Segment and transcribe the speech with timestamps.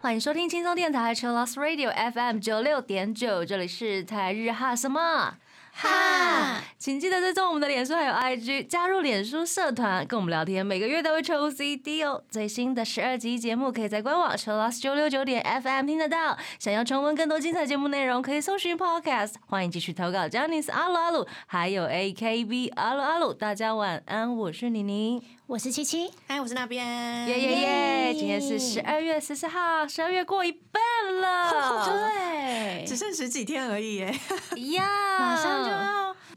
[0.00, 5.36] 欢迎收听轻松电台 c h i l l o s Radio FM 九六点九，这里是台日哈什么？
[5.80, 12.20] 哈，请记得追踪我们的脸书还有 IG，加入脸书社团跟我们聊天，每个月都会抽 CD 哦。
[12.28, 16.36] 最新的十二集节目可以在官网 c h i l l o s 九六九点 FM 听得到。
[16.58, 19.34] 想要重温更多精彩节目内容，可以搜寻 Podcast。
[19.46, 23.32] 欢迎继续投稿 j a n i c e 阿鲁阿鲁，还有 AKB 阿鲁阿鲁。
[23.32, 25.22] 大家晚安，我是妮妮。
[25.46, 26.84] 我是七七，嗨，我是那边，
[27.26, 28.12] 耶耶耶！
[28.12, 30.82] 今天是十二月十四号，十二月过一半
[31.22, 34.14] 了，对，只剩十几天而已耶，
[34.76, 34.84] 呀，
[35.18, 35.64] 马上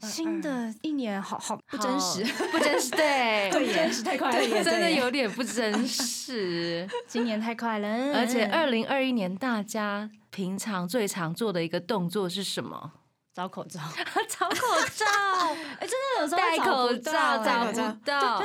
[0.02, 12.94] 新的一年，好好不真实，不真实，对， 不真实太快了，真的有点不真实，今年太快了，而且二零二一年大家平常最常做的一个动作是什么？
[13.34, 13.80] 找口罩，
[14.28, 14.56] 找口
[14.94, 15.06] 罩，
[15.80, 18.40] 哎，真的有时候戴口罩找不到，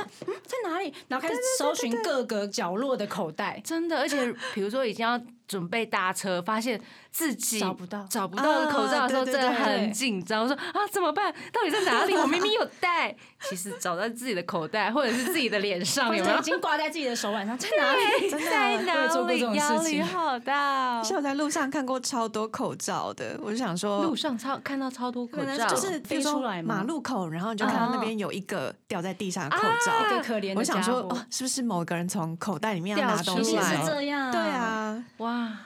[0.45, 0.93] 在哪里？
[1.09, 6.79] 然后开始搜寻各个角落的口袋，真的，而且比如说已经要准备搭车，发现。
[7.09, 10.47] 自己找不到找不到口罩的时候，真的很紧张。
[10.47, 11.33] 说啊，怎么办？
[11.51, 12.13] 到底在哪里？
[12.15, 13.15] 我明明有戴，
[13.49, 16.37] 其实找在自己的口袋，或者是自己的脸上， 有没有？
[16.37, 18.29] 已经挂在自己的手腕上，在哪里？
[18.29, 19.39] 在哪里？
[19.55, 21.01] 压力好大。
[21.01, 33.57] 是我在路上看过超多口罩的，我就想说，路上超看到超多口罩，就是飞出来马路口，然后你就看到那边有一个掉在地上的口罩，一个可怜的我想说，哦，是不是某个人从口袋里面要拿东西？
[33.57, 34.76] 是这样，对啊，
[35.17, 35.57] 哇。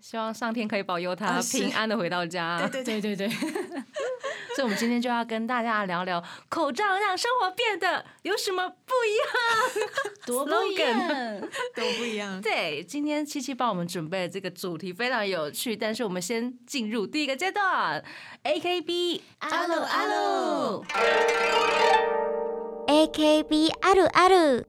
[0.00, 2.56] 希望上天可以保佑他平安的回到家。
[2.70, 3.36] 对对对对对。
[4.54, 9.26] 所以，我们今天就要跟大家聊聊口罩让生活变得有什么不一样？
[10.24, 11.40] 多不一样，
[11.74, 12.40] 都不一样。
[12.40, 18.02] 对，今天七七帮我们准备的这个主题非常有趣，但是我们先进入第一个阶段。
[18.44, 20.84] A K B 阿鲁阿鲁
[22.86, 24.64] ，A K B 阿鲁阿鲁。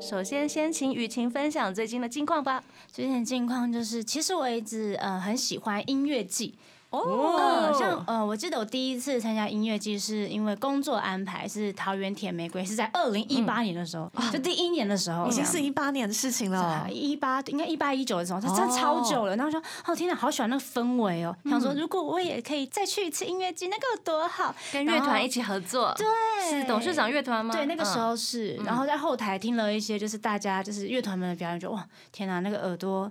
[0.00, 2.64] 首先，先请雨晴分享最近的近况吧。
[2.90, 6.54] 最近的近况就是，其实我一直呃很喜欢音乐季。
[6.90, 16.88] 哦，像呃，我记得我第一次参加音乐季是因为工作安排，是桃园甜玫瑰，是在二零一八年的时候，就第一年的时候，已经是一八年的事情了。
[16.90, 19.36] 一八应该一八一九的时候，它真的超久了。
[19.36, 24.52] 然后说，哦天哪，好喜欢那个氛围哦，想说如果我也可以再去一次音乐季，那个有多好？
[24.72, 26.06] 跟乐团一起合作，对，
[26.50, 27.54] 是董事长乐团吗？
[27.54, 28.56] 对，那个时候是。
[28.64, 33.08] 然后在后台听了一些，就是大家就是乐团们的表演，就哇，天哪，那个耳朵。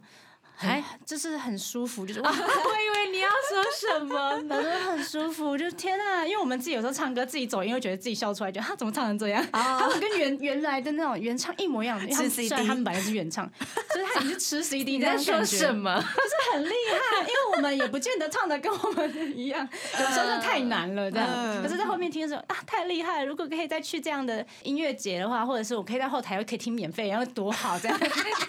[0.59, 2.29] 哎，就是很舒服，就是 哇！
[2.29, 4.57] 我以为你要说什么， 耳朵
[4.91, 6.25] 很舒服，就天啊！
[6.25, 9.45] 因为我们自己有时候唱歌，自己走音会觉得自己笑出来，觉得他怎么唱成这样？
[9.51, 11.99] 他们跟原原来的那种原唱一模一样，
[12.29, 13.49] 虽然他们本来是原唱，
[13.93, 15.95] 所 以他已经吃 CD，你在说什么？
[15.95, 21.27] 就是很厉害，因为我们也不见得唱的跟我们一样，有时候太难了这样。
[21.63, 23.23] 可是，在后面听的时候啊，太厉害！
[23.23, 27.97] 如果可以再去这样的音乐节的话，或者是我可以在后台可以听免费，然后多好这样，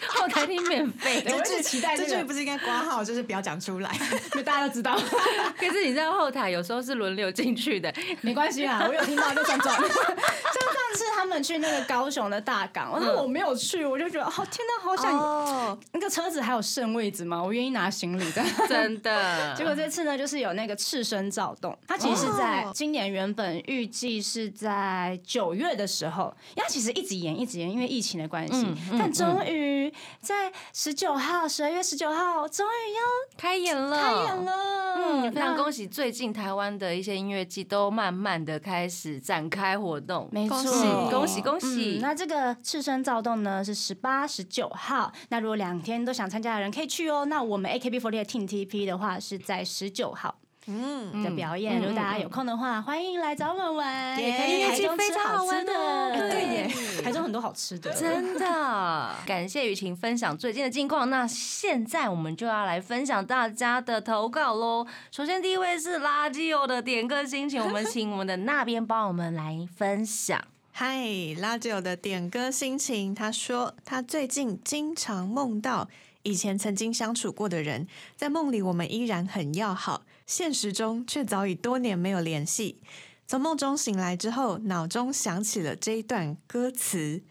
[0.08, 1.99] 后台听免费，我最期待。
[2.00, 3.90] 这句不是应该挂号，就是不要讲出来，
[4.34, 4.98] 因为大家都知道。
[5.58, 9.76] 可是你知道后台有时候是轮流进去的，没关系啊，我有听到就转转。
[9.80, 17.42] 像上次他们去那个高雄的大港，那我没有去，我就觉得哦天哪，好想那个车子还有剩位置吗？
[17.42, 19.54] 我愿意拿行李的，真的。
[19.54, 28.66] 结果这次呢，就是有那个赤身躁动，它其实是在今年原本预计是在九月的时候，因为其实一直延一直延，因为疫情的关系，
[28.98, 31.80] 但终于在十九号，十二月。
[31.90, 33.00] 十九号终于要
[33.36, 34.52] 开演了，开演了，
[34.96, 35.88] 嗯，非常恭喜！
[35.88, 41.98] 最近台湾的一些音乐季都慢慢的开始展开活动，没错，恭喜恭喜！
[42.00, 47.24] 那这个赤身躁动呢是十八、十九号，那如果两天都想参加的人可以去哦。
[47.24, 50.36] 那我们 AKB48 的 Team TP 的话是在十九号。
[50.66, 56.70] 嗯的表演，如果大家有空的话，欢迎来找我们玩，也可以台中吃好吃的，对耶，
[57.02, 59.14] 台中很多好吃的，真的。
[59.26, 64.86] 感谢雨晴分享最近的近况，那现在我们就要来分享大家的投稿喽。
[65.10, 70.40] 首先第一位是垃圾友的点歌心情，我们请我们的那边帮我们来分享。
[70.72, 70.98] 嗨，
[71.38, 75.88] 垃圾友的点歌心情，他说他最近经常梦到
[76.22, 80.02] 以前曾经相处过的人，在梦里我们依然很要好。
[80.30, 82.80] 现实中却早已多年没有联系。
[83.26, 87.24] 从梦中醒来之后，脑中想起了这一段歌词。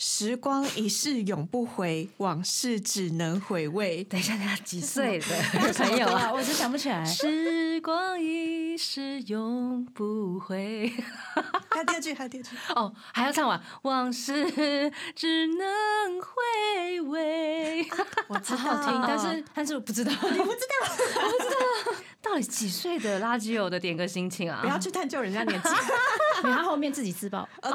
[0.00, 4.04] 时光一逝永不回，往事只能回味。
[4.04, 6.30] 等一下，等下，几岁的朋友 啊？
[6.32, 7.04] 我真想不起来。
[7.04, 10.88] 时光一逝永不回。
[11.70, 12.50] 还有第二句，还有第二句。
[12.76, 13.60] 哦，还要唱完。
[13.82, 14.32] 往事
[15.16, 15.66] 只能
[16.22, 17.84] 回味。
[18.28, 20.86] 我知道，好好听，但是但是我不知道，你不知道，
[21.24, 21.98] 我不知道。
[22.20, 24.60] 到底底几岁的垃圾友的点歌心情啊？
[24.62, 25.68] 不要去探究人家年纪。
[26.44, 27.48] 因为他后面自己自爆。
[27.62, 27.70] 哦，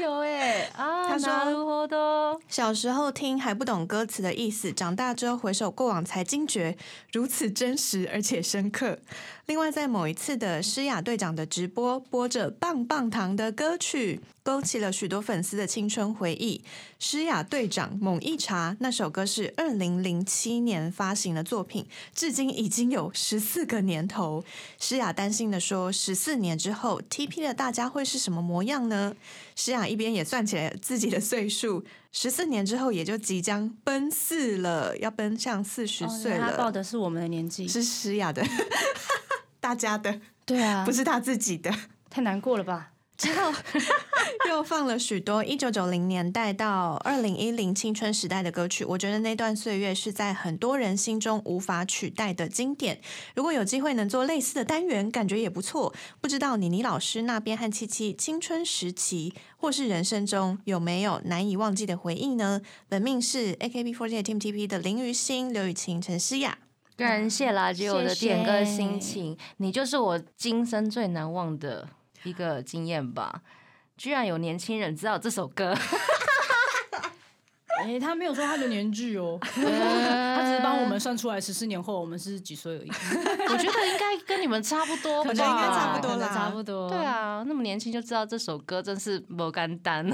[0.00, 1.30] 有哎啊，他说
[1.65, 6.77] なるほど小时候听还不懂歌词的意思，长大之后回首过往才惊觉
[7.11, 8.99] 如此真实而且深刻。
[9.46, 16.62] 另外，在某一次的诗雅队长的直播，播着棒棒糖的歌曲，勾起了许多粉丝的青春回忆。
[16.98, 24.44] 诗雅队长猛一查，那首歌是二零零七年发行的作品，至今已经有十四个年头。
[24.80, 29.14] 诗雅担心的说：“十四年之后，TP 的大家会是什么模样呢？”
[29.54, 36.72] 诗雅一边也算起来自己的岁数，十四年之后也就即将奔四了，要奔向四十岁哦他报。
[36.72, 38.42] 的是我们的年纪，是诗雅的，
[39.66, 41.74] 大家的，对啊，不是他自己的。
[42.08, 42.92] 太难过了吧？
[43.18, 43.52] 之后
[44.48, 53.00] 又放了许多一九九零年代到二零一零青春时代的歌曲，我觉得那段岁月是在很多人心中无法取代的经典。
[53.34, 55.92] 如果有机会能做类似的单元，感觉也不错。
[56.20, 62.60] 不知道妮妮老师那边和七七青春时期或是人生中有没有难以忘记的回忆呢？
[62.88, 66.56] 本命是 AKB48 Team TP 的林于心、刘雨晴、陈诗雅。
[66.96, 71.86] 感谢垃圾我的点歌心情，你就是我今生最难忘的
[72.22, 73.42] 一个经验吧。
[73.96, 75.74] 居然有年轻人知道这首歌，
[77.84, 86.88] 哎，他没有说他的年纪哦， 他只是帮我们算出来十四年后我们是几岁而已， 我觉得应该跟你们差不多吧，我觉得应该差不多差不多。
[86.88, 90.06] 对，啊，那么年轻就知道这首歌，真是不干单，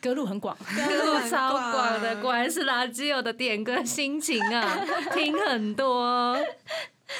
[0.00, 0.56] 歌路很广。
[0.56, 4.78] 歌路超广的，果然是垃圾友的点歌心情啊，
[5.14, 6.38] 听很多。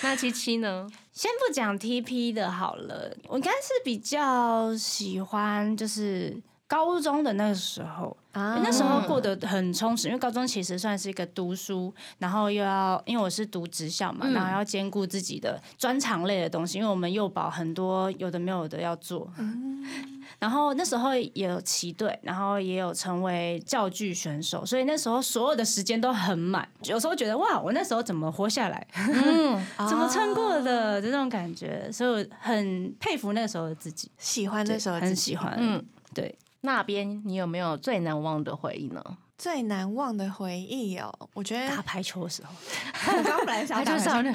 [0.03, 0.87] 那七七呢？
[1.12, 6.35] 先不讲 TP 的好了，我应该是比较喜欢就是
[6.71, 19.29] 高中的那个时候，啊那时候过得很充实，因为高中其实算是一个读书，然后又要因为我是读职校嘛，嗯然后要兼顾自己的专长类的东西，因为我们幼保很多有的没有的要做。
[20.39, 26.67] 然后那时候也有骑队，然后也有成为教具选手，所以那时候所有的时间都很满。
[26.85, 28.87] 有时候觉得哇，我那时候怎么活下来？
[28.97, 35.53] 嗯， 怎么撑过的这种感觉，所以我很佩服那时候的自己，喜欢那时候很喜欢。
[35.59, 35.85] 嗯嗯，
[36.15, 39.03] 对，那边你有没有最难忘的回忆呢？
[39.39, 42.53] 最难忘的回忆哦，我觉得打排球的时候，
[43.17, 44.31] 我刚本来想打排球排球少女，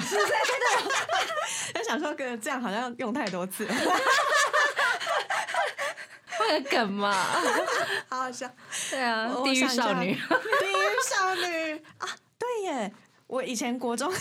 [1.74, 3.74] 就 想说，哥这样好像用太多次了，
[6.36, 7.12] 换个梗嘛。
[8.08, 8.50] 好好笑。
[8.90, 12.08] 对啊，地狱少女地狱少女啊，
[12.38, 12.92] 对耶！
[13.28, 14.12] 我以前国中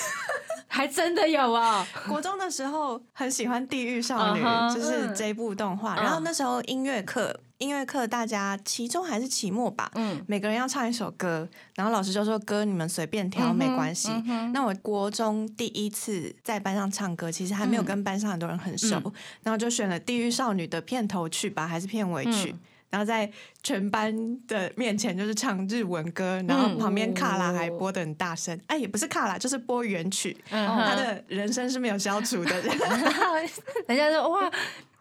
[0.68, 1.86] 还真的有哦。
[2.08, 4.42] 国中的时候很喜欢《地狱少女
[4.74, 5.94] 就是这部动画。
[5.96, 14.10] 嗯然后那时候音乐课，音乐课大家期中还是期末吧，嗯，每个人要唱一首歌，然后老师就说歌你们随便挑，没关系。
[14.28, 19.12] 嗯那我国中第一次在班上唱歌，其实还没有跟班上很多人很熟，嗯。
[19.44, 22.52] 然后就选了《地狱少女》的片头曲吧，还是片尾曲。
[22.52, 22.60] 嗯。
[22.92, 23.30] 然后在
[23.62, 24.14] 全班
[24.48, 30.38] 的面前就是唱日文歌，然后旁边卡拉还播的很大声，哎，也不是卡拉，就是播原曲。
[30.50, 32.62] 嗯他的人声是没有消除的，
[33.88, 34.42] 人家说哇，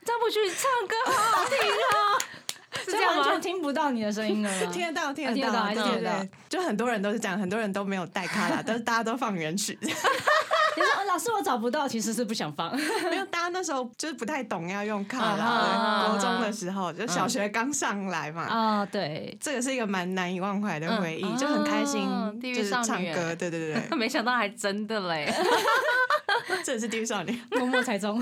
[0.05, 2.19] 张不去唱歌好好听哦，
[2.85, 3.41] 是这样全？
[3.41, 4.57] 听不到你的声音了吗？
[4.73, 9.79] 听得到，听得到听得到对，就很多人都是这样，很多人都没有带卡啦，但是大家都放原曲。
[10.77, 12.77] 你说哦老师我找不到，其实是不想放。
[13.09, 18.43] 没有，大家那时候就是不太懂要用卡啊拉，国中的时候就小学刚上来嘛。
[18.43, 22.09] 啊，对，这个是一个蛮难以忘怀的回忆，嗯就很开心
[22.43, 25.33] 就是唱歌，对对对对，没想到还真的嘞！
[26.65, 27.41] 这也是地狱少女。
[27.53, 28.21] 默默猜中。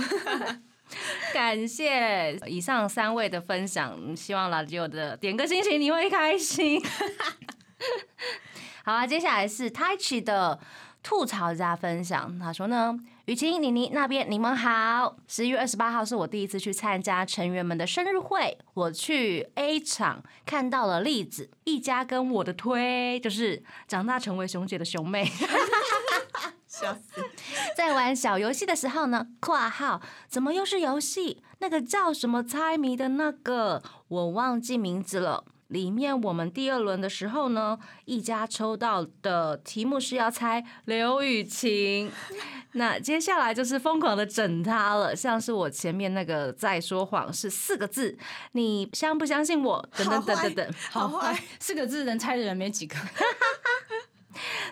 [1.33, 6.83] 感谢以上三位的分享，希望垃圾友的点个心情你会开心。
[8.85, 10.59] 好啊，接下来是 Taichi 的
[11.03, 12.39] 吐槽加分享。
[12.39, 15.17] 他说呢，雨晴、妮妮那边你们好。
[15.29, 25.27] 十一月二十八号是我第一次去参加成员们的生日会，我去 A 场看到了栗子一家跟我的推，就是长大成为熊姐的熊妹。
[26.73, 27.23] 笑死！
[27.77, 31.43] 在玩小游戏的时候呢，（括号怎么又是游戏？
[31.59, 35.45] 那个叫什么猜谜的那个，我忘记名字了。
[35.69, 42.11] 里面我们第二轮的时候呢，一家抽到的题目是要猜刘雨晴，
[42.73, 48.19] 那接下来就是疯狂的整他了，像是我前面那个在说谎是四个字，
[48.53, 49.87] 你相不相信我？
[49.97, 50.75] 等等等等等。
[50.91, 52.97] 好坏，四个字能猜的人没几个。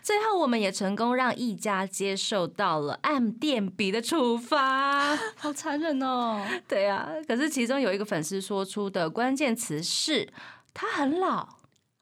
[0.03, 5.17] 最后，我们也成功让一家接受到了按电笔的处罚。
[5.37, 6.45] 好残忍哦！
[6.67, 10.29] 对啊，可是其中有一个粉丝说出的关键词是
[10.73, 11.57] “他很老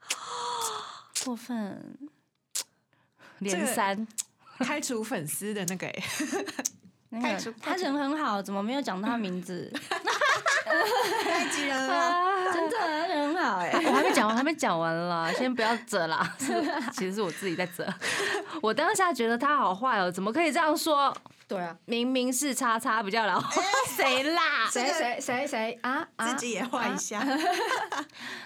[1.24, 1.98] 过分，”，
[3.40, 4.06] 连三。
[4.58, 6.02] 开除粉丝的那个，哎
[7.10, 9.72] 那个他人很好，怎么没有讲到他名字？
[11.24, 12.28] 太激人了。
[12.52, 16.34] 真的很好哎、我 还没讲完，还没讲完啦，先不要折啦。
[16.92, 17.86] 其实是我自己在折。
[18.62, 21.14] 我当下觉得他好坏哦，怎么可以这样说？
[21.46, 23.42] 对啊，明明是叉叉比较老，
[23.96, 24.68] 谁啦？
[24.70, 26.26] 谁谁谁谁啊啊！
[26.26, 27.22] 自己也画一下，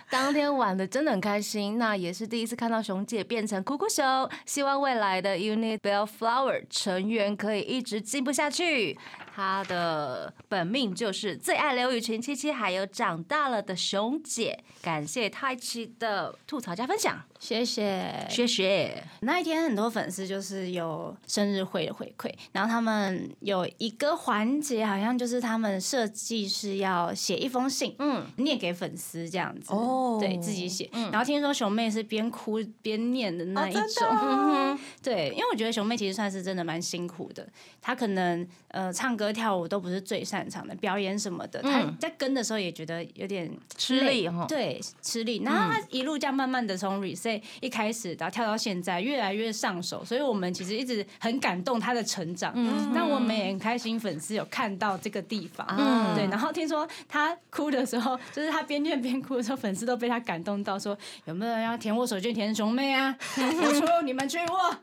[0.08, 4.28] 当天玩的真的很开心，那也是第一次看到熊姐变成酷酷熊。
[4.46, 8.96] 希望未来的 Unit Bellflower 成员可以一直进步下去。
[9.34, 14.62] 他的本命就是最爱刘雨晴七七，还有长大了的熊姐。
[14.82, 18.24] 感谢太奇的吐槽加分享，谢谢。
[18.30, 19.02] 谢谢。
[19.22, 30.88] 那一天很多粉丝就是有生日会的回馈，然后他们有一个环节，好像就是他们设计是要写一封信，嗯，念给粉丝这样子，哦对自己写。
[30.92, 37.44] 然后听说熊妹是边哭边念的那一种，的哦 对，因为我觉得熊妹其实算是真的蛮辛苦的，
[37.80, 45.42] 她可能呃唱歌跳舞都不是最擅长的，表演什么的，她嗯在跟的时候也觉得有点吃力累哈对，吃力。
[45.44, 52.52] 然后她一路这样慢慢的从 reset 一开始，然后跳到现在，越来越上手，所以我们其实一直很感动他的成长。
[52.54, 55.66] 嗯，那我们也很开心，粉丝有看到这个地方。
[55.78, 63.14] 嗯对，然后听说他哭的时候，就是他边念边哭的时候，粉丝都被他感动到说，有没有人要填我手绢填熊妹啊？
[63.36, 64.76] 我说你们去我，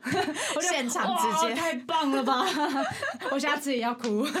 [0.60, 2.46] 现场直接太棒了吧！
[3.30, 4.40] 我下次也要哭， 没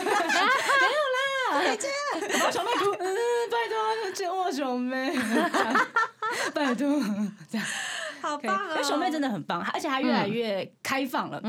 [1.12, 1.90] 啦，再见，
[2.20, 3.16] 我熊妹哭，嗯，
[3.50, 5.12] 拜托救我熊妹，
[6.54, 7.00] 拜托，
[7.50, 7.66] 这样。
[8.20, 8.70] 好棒哦！
[8.72, 11.40] 因为熊妹真的很棒，而且她越来越开放了。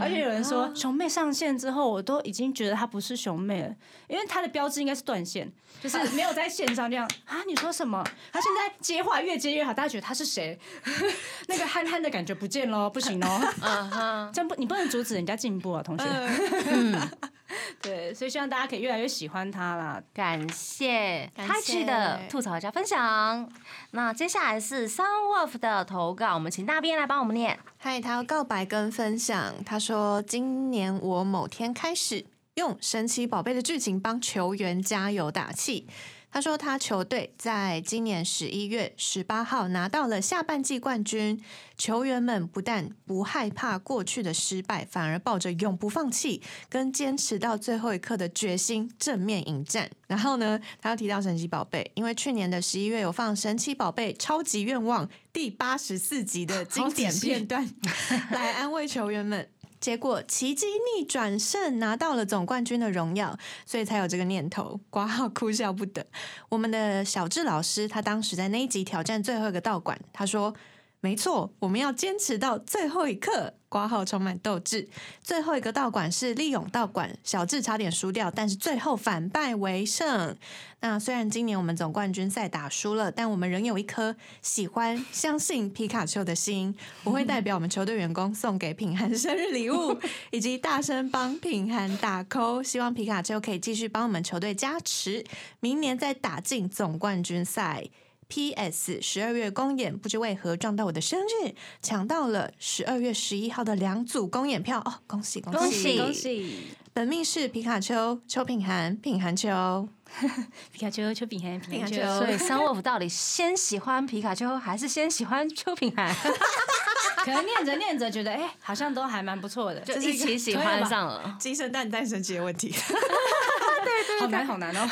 [0.00, 3.74] 而且有人说熊妹上线之后，我都已经觉得她不是熊妹了，
[4.08, 5.50] 因为她的标志应该是断线，
[5.82, 7.38] 就是没有在线上这样啊。
[7.46, 8.02] 你说什么？
[8.32, 10.58] 她现在接话越接越好，大家觉得她是谁？
[11.48, 13.28] 那个憨憨的感觉不见喽，不行哦。
[13.60, 16.04] 啊哈， 这样不，你不能阻止人家进步啊，同学。
[16.70, 17.10] 嗯
[17.82, 20.02] 对，所以希望大家可以越来越喜欢他啦。
[20.14, 23.48] 感谢感太七的吐槽加分享。
[23.92, 27.58] 那接下来是 Sun Wolf 的投稿，我们请大编来帮我们念。
[27.78, 29.54] 嗨，他要告白跟分享。
[29.64, 35.86] 他说：“今年我某天开始用神奇宝贝的剧情帮球员加油打气。”
[36.32, 41.38] 他说，他球队在今年十一月十八号拿到了下半季冠军，
[41.76, 49.90] 球员们不但不害怕过去的失败，反而抱着永不放弃跟坚持到最后一刻的决心，正面迎战。
[50.06, 57.68] 然后呢，他又提到神奇宝贝，因为去年的十一月有放《神奇宝贝超级愿望》第八十四集的 经典片段，
[58.32, 59.46] 来安慰球员们。
[59.82, 63.36] 结果奇迹逆转胜，拿到了总冠军的荣耀，
[63.66, 64.78] 所以才有这个念头。
[64.88, 66.06] 挂号哭笑不得。
[66.48, 70.54] 我们的小智老师，他当时在那一集挑战最后一个道馆，他说
[71.02, 74.86] ：“没错，我们要坚持到最后一刻。”挂号充满斗志。
[75.22, 80.36] 最后一个道馆是利勇道馆，小智差点输掉，但是最后反败为胜。
[80.80, 86.76] 那虽然今年我们总冠军赛打输了，但我们仍有一颗喜欢、相信皮卡丘的心。
[87.02, 89.98] 我会代表我们球队员工送给品涵生日礼物，
[90.30, 92.62] 以及大声帮品涵打 call。
[92.62, 95.24] 希望皮卡丘可以继续帮我们球队加持，
[95.60, 97.88] 明年再打进总冠军赛。
[98.32, 98.98] P.S.
[99.02, 104.94] 十二月公演，不知为何撞到我的生日，抢到了十二月十一号的两组公演票哦！
[105.06, 106.66] 恭喜恭喜恭喜恭喜！
[106.94, 109.86] 本命是皮卡丘、邱品涵、品涵丘。
[110.72, 116.10] 皮卡丘、邱品涵、皮卡丘所以 Sun Wolf 到底先喜欢皮卡丘，还是先喜欢邱品涵？
[117.26, 121.36] 可能念着念着觉得，哎、好像都还蛮不错的，就是一起喜欢上了。
[121.38, 122.74] 鸡生蛋，蛋生鸡的问题。
[124.18, 124.88] 好难好难哦。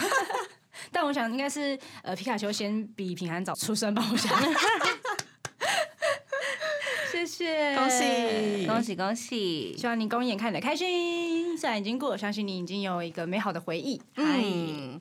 [0.93, 4.33] 但我想应该是呃，皮卡丘先比平安早出生吧，我想。
[7.13, 9.77] 谢谢，恭喜恭喜恭喜！
[9.77, 11.59] 希望你公演看得开心。
[11.59, 14.01] 虽然已经过了，相信你已经有一个美好的回忆。
[14.15, 15.01] 嗯，嗯，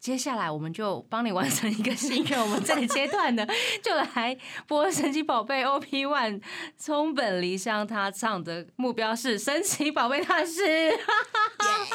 [0.00, 2.40] 接下来我们就帮你完成一个心愿。
[2.40, 3.46] 我们这个阶段呢，
[3.84, 4.34] 就来
[4.66, 6.40] 播《神奇宝贝 OP One》
[6.82, 10.62] 冲本梨香，他唱的目标是神奇宝贝大师。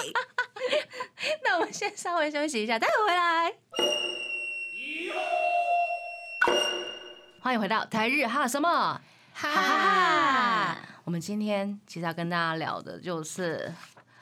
[1.44, 3.54] 那我们先稍微休息一下，待会回来。
[7.40, 9.02] 欢迎回到台日哈什么
[9.34, 10.78] 哈哈哈！
[11.06, 13.74] 我们今天其实要跟大家聊的就是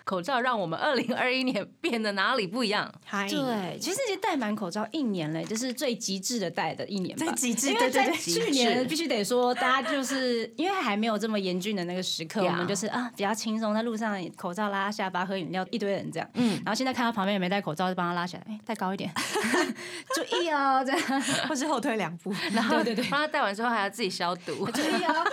[0.04, 2.92] 口罩，让我们二零二一年变得哪里不一样？
[3.06, 7.26] 嗨，对，其实已经戴满口罩一年了，就是最极致的戴的一年吧。
[7.26, 16.30] 最极致因为在对对对去年 必须得说，大家就是因为还没有这么严峻的那个时刻，我们就是啊比较轻松，在路上口罩拉下巴喝饮料，一堆人这样。
[16.34, 19.12] 嗯然后现在看到旁边也没戴口罩，就帮他拉起来，哎，戴高一点，
[20.16, 21.22] 注意哦，这样。
[21.48, 22.34] 或是后退两步。
[22.52, 24.66] 然后对对对帮他戴完之后还要自己消毒。
[24.72, 25.26] 注意哦。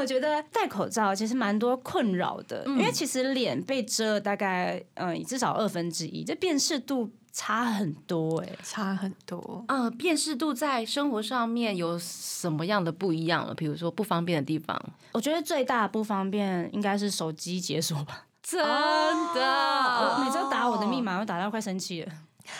[0.00, 9.64] 我觉得戴口罩其实蛮多困扰的，嗯因为其实脸被遮了大概嗯至少二分之一，这辨识度差很多哎、差很多。
[9.68, 13.54] 呃，辨识度在生活上面有什么样的不一样了？
[13.54, 14.80] 比如说不方便的地方，
[15.12, 18.26] 我觉得最大的不方便应该是手机解锁吧。
[18.42, 20.24] 真的我的？
[20.24, 22.12] 每次都打我的密码，我打到快生气了，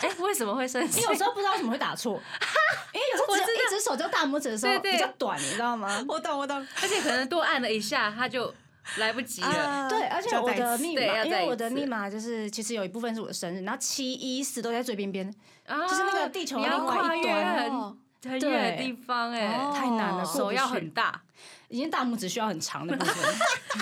[0.02, 1.00] 哎、为什么会生气？
[1.00, 1.12] 因为？
[1.12, 2.12] 有时候不知道为什么会打错，
[2.94, 6.04] 因为有时候只有一只手就大拇指的时候比较短，你知道吗？
[6.08, 6.56] 我懂，我懂。
[6.82, 8.52] 而且可能多按了一下，他就
[8.96, 9.48] 来不及了。
[9.48, 9.88] 啊。
[9.88, 15.32] 对，而且我的密码，因为我的密码就是其实有一部分是我的生日，然后七一四都在最边边，
[15.66, 17.96] 啊就是那个地球另外一端。
[18.22, 21.22] 很远的地方哎、哦太难了，手要很大，
[21.70, 23.34] 已经大拇指需要很长的部分，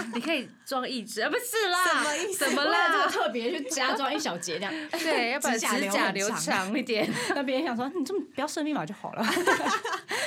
[0.14, 2.44] 你可以装一只啊，不是啦，什么意思？
[2.44, 3.08] 什么为了这个？
[3.10, 6.78] 特别去加装一小节这样，对，要把指指甲留长。
[6.78, 7.10] 一点。
[7.34, 9.24] 那别人想说你这么不要设密码就好了，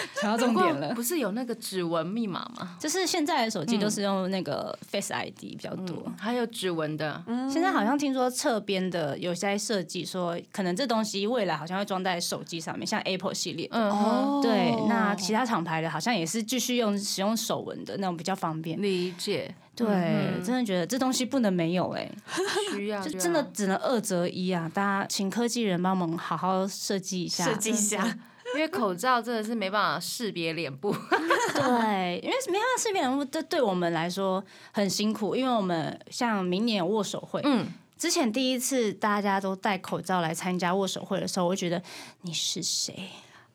[0.21, 0.93] 讲到重点了。
[0.93, 2.75] 不是有那个指纹密码吗？
[2.79, 13.67] 就是现在的手机都是用那个 Face ID 比较多，还有指纹的，现在好像听说侧边的有些设计，说可能这东西未来好像会装在手机上面，像 Apple 系列。
[13.71, 18.81] 嗯，哦对，那其他厂牌的好像也是继续用使用手纹的那种比较方便。
[18.81, 22.09] 理解，对，真的觉得这东西不能没有哎、
[22.71, 24.69] 需要 就真的只能二择一啊！
[24.73, 28.17] 大家请科技人帮我们好好设计一下，设计一下，
[28.55, 30.91] 因为口罩真的是没办法识别脸部，
[31.55, 37.67] 对，因为没办法识别脸部，这对我们来说很辛苦，因为我们像明年有握手会，嗯，
[37.97, 41.81] 之前第一次大家都戴口罩来参加握手会的时候，我就觉得
[42.21, 43.09] 你是谁？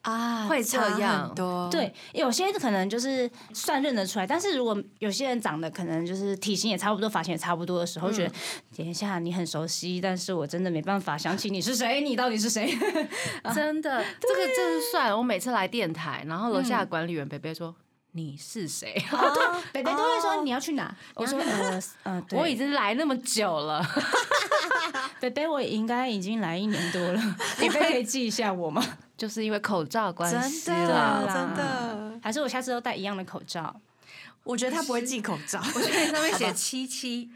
[0.06, 1.68] 啊会这差样很多。
[1.70, 8.32] 对，有些可能就是算认得出来，但是如果有些人长得可能就是体型也差不多，发型也差不多的时候，觉得
[8.76, 12.66] 等一下你很熟悉，但是我真的没办法想起你是谁，你到底是谁？
[13.54, 15.18] 真的，这个这是算了。
[15.18, 17.75] 我每次来电台，然后楼下的管理员北北说。
[18.12, 18.94] 你是谁？
[19.75, 20.96] 北北都会说你要去哪？
[21.16, 23.86] 我说呃呃， 我已经来那么久了，
[25.20, 27.21] 北北我应该已经来一年多了，
[27.60, 28.82] 北北可以记一下我吗？
[29.17, 31.23] 就是因为口罩关系真的啦。
[31.26, 33.75] 真的，还是我下次都戴一样的口罩？
[34.45, 35.61] 我觉得他不会系口罩。
[35.75, 37.29] 我觉得上面写七七，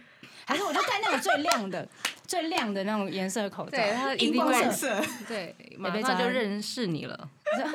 [0.45, 1.88] 还是我就戴那种最亮的、
[2.25, 3.71] 最亮的那种颜色的口罩？
[3.71, 7.29] 对荧光色，色，对，马北上就认识你了，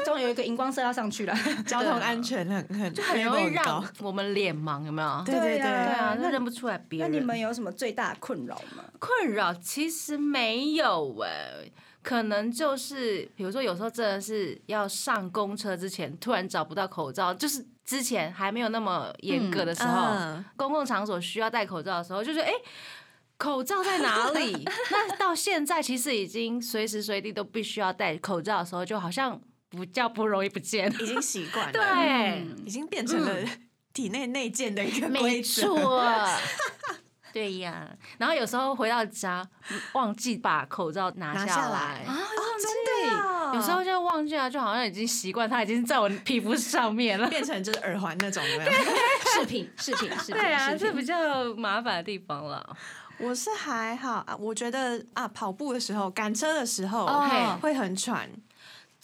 [0.06, 1.38] 终于有一个荧光色要上去了。
[1.68, 5.24] 交通安全很很很容易让我们脸盲，有没有？
[5.26, 7.20] 对对对啊对啊，那那认不出来别人那。
[7.20, 8.86] 你们有什么最大的困扰吗？
[9.00, 11.70] 困扰其实没有哎、
[12.06, 22.52] 可能就是比如说有时候真的是要上公车之前，突然找不到口罩，就是之前还没有那么严格的时候，嗯公共场所需要戴口罩的时候，就觉得哎。
[22.52, 22.56] 诶
[23.38, 24.65] 口罩在哪里？
[24.91, 29.38] 那到现在其实已经随时随地都必须要戴口罩的时候，就好像
[29.70, 30.89] 不叫不容易不见。
[31.02, 33.36] 已经习惯了， 对，已经变成了
[33.94, 35.63] 体内内建的一个没规则。
[35.63, 36.02] 错。
[37.36, 37.86] 对呀，
[38.17, 39.45] 然后有时候回到家
[39.91, 42.17] 忘记把口罩拿拿下下来来，啊，
[42.62, 47.28] 真的啊有时候就忘记了，就好像已经习惯，它已经在我皮肤上面了。
[47.28, 48.71] 变成就是耳环那种有没有？
[48.71, 52.65] 饰品，饰品，饰品，对啊，这比较麻烦的地方了。
[53.17, 58.30] 我是还好啊，我觉得啊，跑步的时候、赶车的时候哦会很喘，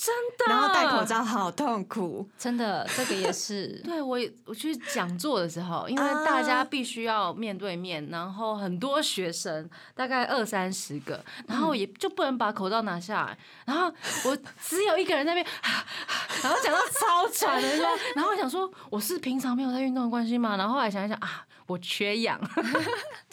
[0.04, 0.46] 真的。
[0.48, 1.06] 然后戴口。
[1.12, 2.26] 罩好痛苦。
[2.38, 3.68] 真的，这个也是。
[3.84, 13.92] 对我，我去讲座的时候，因为啊大家必须要面对面，然后很多学生，大概二三十个，然后也就不能把口罩拿下来，然后
[14.26, 15.46] 我只有一个人在那边，
[16.44, 17.86] 然后讲到超喘的说，
[18.16, 20.56] 然后我想说我是平常没有在运动的关系吗？
[20.56, 22.50] 然后后来想一想啊，我缺氧啊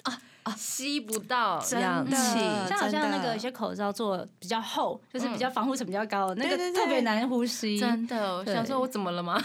[0.05, 0.19] 啊，
[0.57, 2.15] 吸不到氧气，
[2.69, 7.79] 像好像那个有些口罩做得比较厚，就是比较防护层比较高的，那个特别难呼吸。
[7.79, 9.41] 真的，想说我怎么了吗？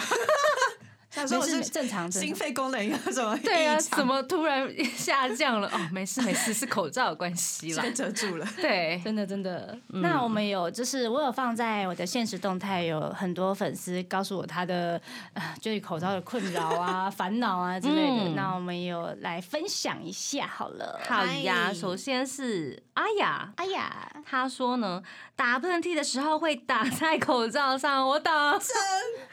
[1.27, 2.35] 说我是正常，正心。
[2.35, 5.67] 肺功能有什么对啊，异常怎么突然下降了？
[5.69, 7.83] 哦，没事没事， 是口罩的关系啦。
[7.83, 8.47] 被遮住了？
[8.57, 14.99] 对，真的真的，嗯那我们有就是我有放在我的现实动态，有很多粉丝告诉我他的
[15.33, 18.23] 呃就是口罩的困扰啊、 烦恼啊之类的。
[18.29, 20.99] 嗯那我们有来分享一下好了。
[21.07, 25.01] 好呀，首先是阿雅，阿雅，她说呢，
[25.35, 28.57] 打喷嚏的时候会打在口罩上，我打。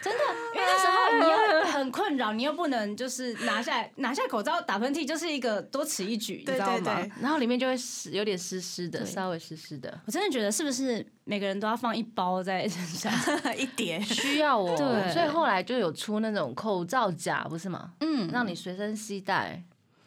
[0.02, 0.20] 真的，
[0.54, 7.06] 因为那时候你又很困扰，你又不能就是拿下来拿下口罩打喷嚏，就是一个多此一举，你知道吗？
[7.20, 13.12] 然后里面就会湿，有点湿湿的，稍微湿湿的，我真的觉得是不是每个人都要放一包在身上？
[13.56, 14.00] 一叠。
[14.00, 14.74] 需要哦。
[14.76, 17.92] 对所以后来就有出那种口罩夹，不是吗？
[18.00, 19.62] 嗯，让你随身携带。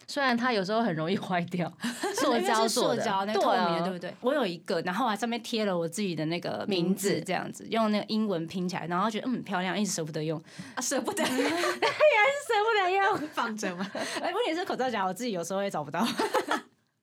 [0.08, 1.72] 虽然它有时候很容易坏掉，
[2.16, 4.14] 塑胶做的，塑胶那个透明的，对不对？
[4.22, 10.42] 我有一个，然后还上面贴了我自己的那个名名字字，这样子用那个英文拼起来，然后觉得嗯很漂亮，一直舍不得用。
[10.76, 13.90] 啊舍不得 舍不得用，放着嘛？
[14.22, 16.06] 哎，问题是口罩夹我自己有时候也找不到，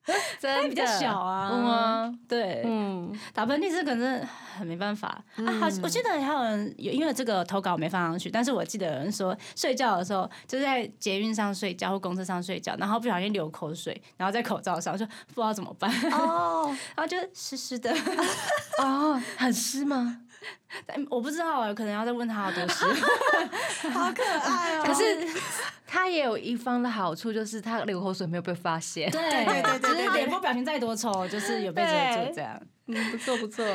[0.39, 1.49] 真的它比较小啊。
[1.51, 4.25] 嗯啊，对，嗯，打喷嚏是可能
[4.57, 5.45] 很没办法、啊。
[5.59, 17.93] 好，我记得还有人有因为这个投稿没放上去，但是我记得有人说睡觉的时候就在捷运上睡觉或公车上睡觉，然后不小心流口水，然后在口罩上，就不知道怎么办，哦， 然后就湿湿的。
[18.79, 20.21] 哦，很湿吗？
[20.85, 22.85] 但我不知道啊，可能要再问他好多事。
[23.89, 24.83] 好可爱哦！
[24.85, 25.27] 可是
[25.85, 29.09] 他也有一方的好处，就是他流口水没有被发现。
[29.11, 32.61] 对 对对对对就是脸部表情再多丑，就是有被遮住这样。
[32.87, 33.65] 嗯，不错不错。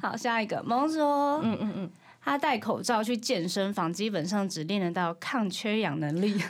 [0.00, 1.90] 好，下一个萌说，嗯嗯嗯，
[2.22, 6.42] 他戴口罩去健身房，基本上只练得到抗缺氧能力。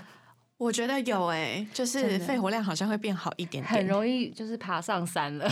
[0.57, 5.51] 我觉得有哎，就是肺活量好像会变好一点点，很容易就是爬上山了。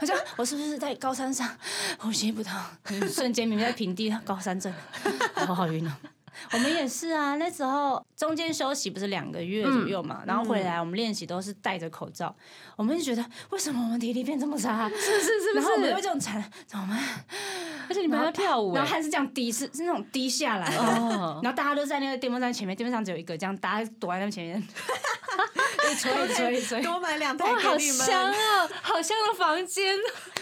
[0.00, 1.48] 好像我是不是在高山上
[1.98, 2.52] 呼吸不到？
[2.90, 4.72] 嗯 瞬间明明在平地，高山症，
[5.48, 5.92] 我 好晕哦。
[6.52, 12.32] 我们也是啊，那时候中间休息不是两个月左右嘛，然后回来我们练习都是戴着口罩，
[12.76, 14.88] 我们就觉得为什么我们体力变这么差？
[14.88, 16.98] 是是是然后我们会这种惨，怎么办？
[17.88, 18.76] 而且你们还要跳舞哎。
[18.76, 20.96] 然后还是这样低，是是那种低下来然
[21.44, 24.62] 后大家都在那个电风扇前面，电风扇只有一个，这样大家躲在那前面，
[25.96, 28.06] 吹吹吹，多买两台给你们。
[28.06, 29.96] 香啊，好香的房间，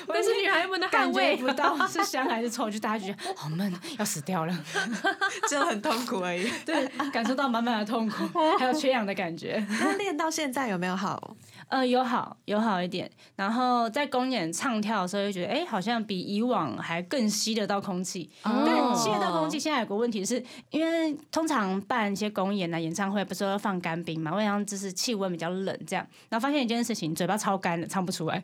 [0.08, 1.36] 但是女孩们的感觉。
[1.36, 4.58] 不到是香还是臭，就大家觉得好 闷，要死掉了。
[5.48, 6.50] 真的很痛苦而已。
[6.64, 8.24] 对，感受到满满的痛苦，
[8.58, 9.64] 还有缺氧的感觉。
[9.80, 11.36] 那练到现在有没有好？
[11.68, 18.30] 呃，有好有好一点，然后在公演唱跳的时候，就觉得哎、好像比以往还更吸得到空气。
[18.44, 24.32] 哦但吸得到空气，现在有个问题是，因为通常办一些公演啊、演唱会，不是都要放干冰嘛？
[24.32, 28.42] 为了让就是气温比较冷，这样，然后发现一件事情，嘴巴超干的，唱不出来，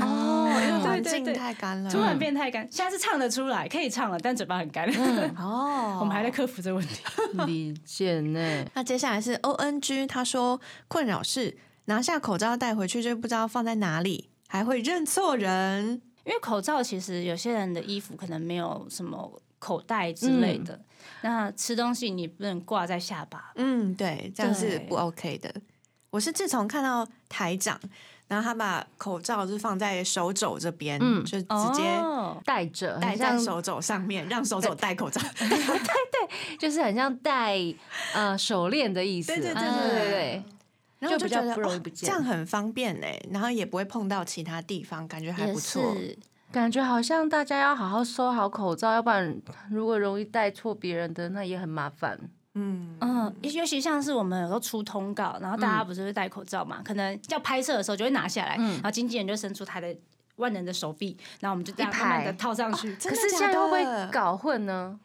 [0.00, 1.90] 哦， 因为环境对对对太干了。
[1.90, 2.66] 突然变太干。
[2.70, 4.86] 现在是唱得出来，可以唱了，但嘴巴很干。
[5.38, 7.00] 哦，我们还在克服这个问题。
[7.46, 8.64] 理解呢。
[8.74, 11.56] 那接下来是 O N G，他说困扰是
[11.90, 16.00] 拿下口罩带回去就不知道放在哪里，还会认错人。
[16.24, 20.80] 因为口罩其实有些人的衣服可能没有什么口袋之类的，
[21.22, 23.50] 那吃东西你不能挂在下巴。
[23.56, 25.52] 嗯，对，这样是不 OK 的。
[26.10, 27.80] 我是自从看到台长，
[28.28, 35.20] 然后他把口罩是放在手肘这边，嗯就直接哦戴着，戴在手肘上面， 让手肘戴口罩。
[35.36, 37.58] 对对就是很像戴
[38.14, 39.28] 呃手链的意思。
[39.32, 40.44] 对对对对对对对，
[41.00, 45.94] 然后就比较觉得哦不容易不见这样很方便哎，然后也不会碰到其他地方，感觉还不错。
[45.96, 46.16] 是，
[46.52, 52.18] 感觉好像大家要好好收好口罩，要不然如果容易戴错别人的，那也很麻烦。
[52.54, 59.96] 嗯，嗯，尤其像是我们有时候出通告，然后大家不是会戴口罩嘛，可能要拍摄的时候就会拿下来，然后经纪人就伸出他的
[60.36, 62.92] 万能的手臂，然后我们就这样慢慢的套上去。
[62.96, 64.98] 可是真的假现在会不会搞混呢？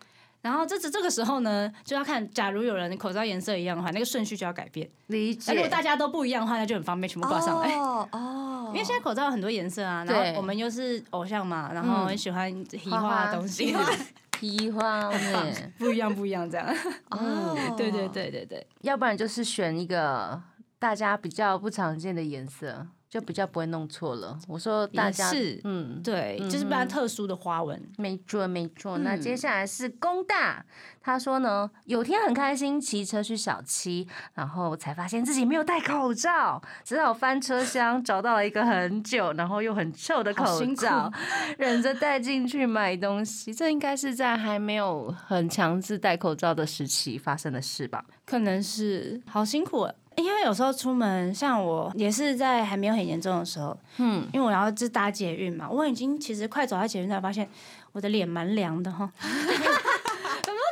[0.46, 4.88] 然后这这这个时候呢，就要看，假如有人口罩颜色一样的话，那个顺序就要改变。
[5.08, 5.68] 理解如果。
[5.68, 7.74] 大家都不一样的话，那就很方便，全部挂上来。
[7.82, 13.76] 哦哦，因为现在口罩有很多颜色啊，然对后我们又是偶像嘛，然后很喜欢奇花的东西，
[14.40, 15.54] 皮花呢？
[15.80, 16.68] 不一样不一样这样。
[17.10, 20.40] 哦，对对对对对，要不然就是选一个
[20.78, 24.38] 大家比较不常见的颜色，就比较不会弄错了。
[24.48, 27.82] 我说大家是嗯，对，就是比较特殊的花纹。
[27.98, 28.98] 没错没错。
[28.98, 30.66] 那嗯接下来是工大，
[31.02, 41.12] 他说呢，有天很开心骑车去小七，然后才发现自己没有戴口罩，只好翻车厢找到了一个很久然后又很臭的口罩，
[41.58, 43.54] 忍着带进去买东西。
[43.54, 48.04] 这应该是在还没有很强制戴口罩的时期发生的事吧？
[48.26, 57.50] 可能是好辛苦哦，因为有时候出门，像我也是在还没有很严重的时候，嗯，因为我要是搭捷运嘛，我已经其实快走到捷运站发现
[57.92, 59.28] 我的脸蛮凉的哈， 我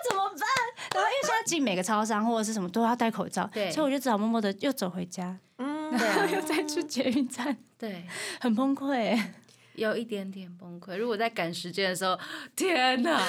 [0.10, 0.48] 怎么办。
[0.96, 8.06] 然后因为现在进每个超商或者是什么都要戴口罩，对所以我就只好默默的又走回家， 嗯，然后又再去捷运站，对。
[8.40, 9.34] 很崩溃欸。
[9.76, 10.96] 有一点点崩溃。
[10.98, 12.16] 如果在赶时间的时候，
[12.56, 13.20] 天哪！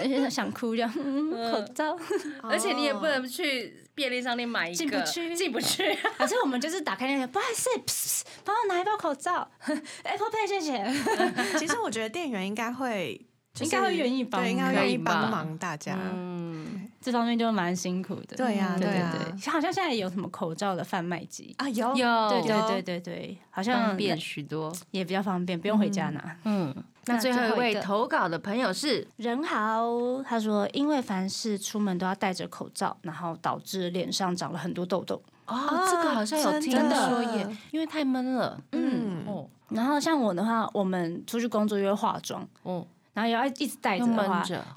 [0.00, 1.96] 而且想哭这样，嗯，口罩。
[2.42, 5.92] 而且你也不能去便利商店买一个，进不去进不去。
[6.16, 7.54] 反正我们就是打开那个，不好意
[7.88, 9.50] 思， 帮我拿一包口罩，
[10.04, 11.58] Apple Pay 谢谢。
[11.58, 13.20] 其实我觉得店员应该会，
[13.58, 15.96] 就是应该会愿意帮对，应该会可以愿意帮忙大家。
[16.12, 18.36] 嗯，这方面就蛮辛苦的。
[18.36, 21.54] 对呀对对啊对，好像现在有什么口罩的贩卖机。
[21.58, 24.72] 啊，有有对对对对对，好像方便许多。
[24.90, 26.36] 也比较方便，不用回家拿。
[26.44, 26.74] 嗯，
[27.06, 35.20] 那那最后一位投稿的朋友是人豪他说，因为凡事出门都要戴着口罩，然后导致脸上长了很多痘痘。
[35.46, 35.56] 哦，
[35.90, 38.60] 这个好像有听说耶，因为太闷了。
[38.72, 42.86] 嗯，哦然后像我的话，我们出去工作又会化妆，哦，
[43.18, 44.06] 然后也要一直戴着。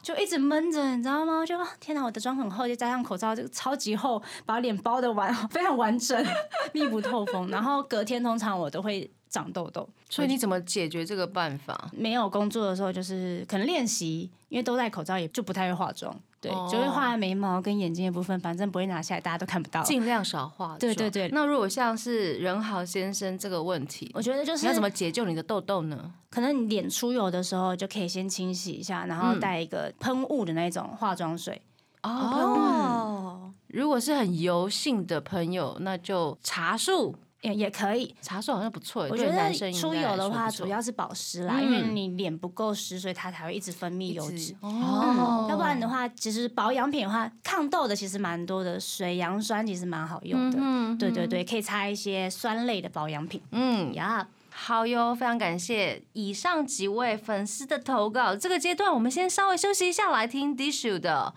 [0.02, 1.46] 就一直闷着，你知道吗？
[1.46, 6.26] 就啊天哪，我的妆很厚，就加上口罩，这个超级厚，把脸包的完 非常完整，
[6.74, 7.48] 密不透风。
[7.50, 11.90] 然后隔天通常我都会长痘痘，所以你怎么解决这个办法？
[11.94, 19.84] 没有工作的时候就是可能练习，因为都戴口罩，也就不太会化妆，对，哦就会画眉毛跟眼睛的部分，反正不会拿下来，大家都看不到。
[19.84, 20.80] 尽量少化妆。
[20.80, 26.12] 对对对那如果像是任豪先生这个问题，我觉得就是你要怎么解救你的痘痘呢？
[26.32, 31.62] 可能你脸出油的时候，就可以先清洗一下，然后嗯带一个喷雾的那种化妆水。
[32.02, 39.12] 哦，哦，如果是很油性的朋友，那就茶树，也也可以，茶树好像不错耶。
[39.12, 44.56] 我觉得出油的话，主要是保湿啦，嗯因为你脸不够湿，所以它才会一直分泌油脂。
[44.62, 50.58] 哦嗯，要不然的话，其实保养品的话，抗痘的其实蛮多的，水杨酸其实蛮好用的。
[50.62, 53.42] 嗯对对对，可以擦一些酸类的保养品。
[53.52, 58.36] 嗯，呀，好哟，非常感谢以上几位粉丝的投稿。
[58.36, 61.34] 这个阶段我们先稍微休息一下，来听 Dishu 的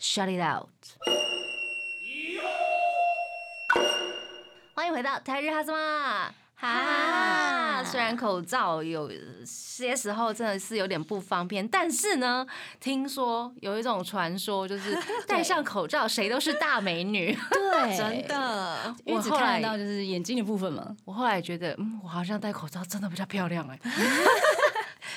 [0.00, 0.68] Shut It Out。
[4.78, 9.10] 欢迎回到台日哈什么哈，虽然口罩有
[9.44, 12.46] 些时候真的是有点不方便，但是呢，
[12.78, 17.36] 听说有一种传说，就是 戴上口罩谁都是大美女。
[17.50, 18.24] 对， 真。
[18.28, 23.80] 的，我只我后来看到就是眼睛的部分嘛，我后来觉得，嗯，我好像戴口罩真的比较漂亮哎、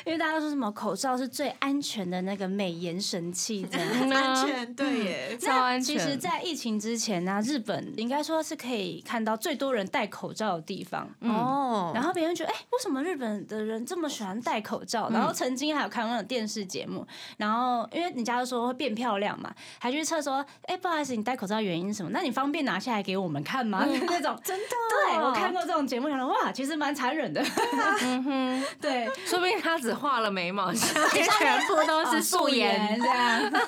[0.06, 4.10] 因为大家说什么口罩是最安全的那个美颜神器，这样。
[4.12, 5.98] 安全对耶，超安全。
[5.98, 11.10] 其实，在疫情之前呢、日本应该说是可以看到最多人戴口罩的地方。
[11.22, 15.10] 哦，然后别人觉得，哎、为什么日本的人这么喜欢戴口罩？
[15.10, 17.06] 然后曾经还有看过那种电视节目，
[17.38, 22.10] 然后因为人家都说会变漂亮嘛，还去测说，哎、不好意思，你戴口罩原因是什么？
[22.12, 23.86] 那你方便拿下来给我们看吗？
[24.08, 24.76] 那种真的，
[25.10, 27.42] 对我看过这种节目，想说哇，其实蛮残忍的。
[28.82, 33.00] 对，说不定他只画了眉毛，下 面全部都是素颜。
[33.00, 33.52] 这样。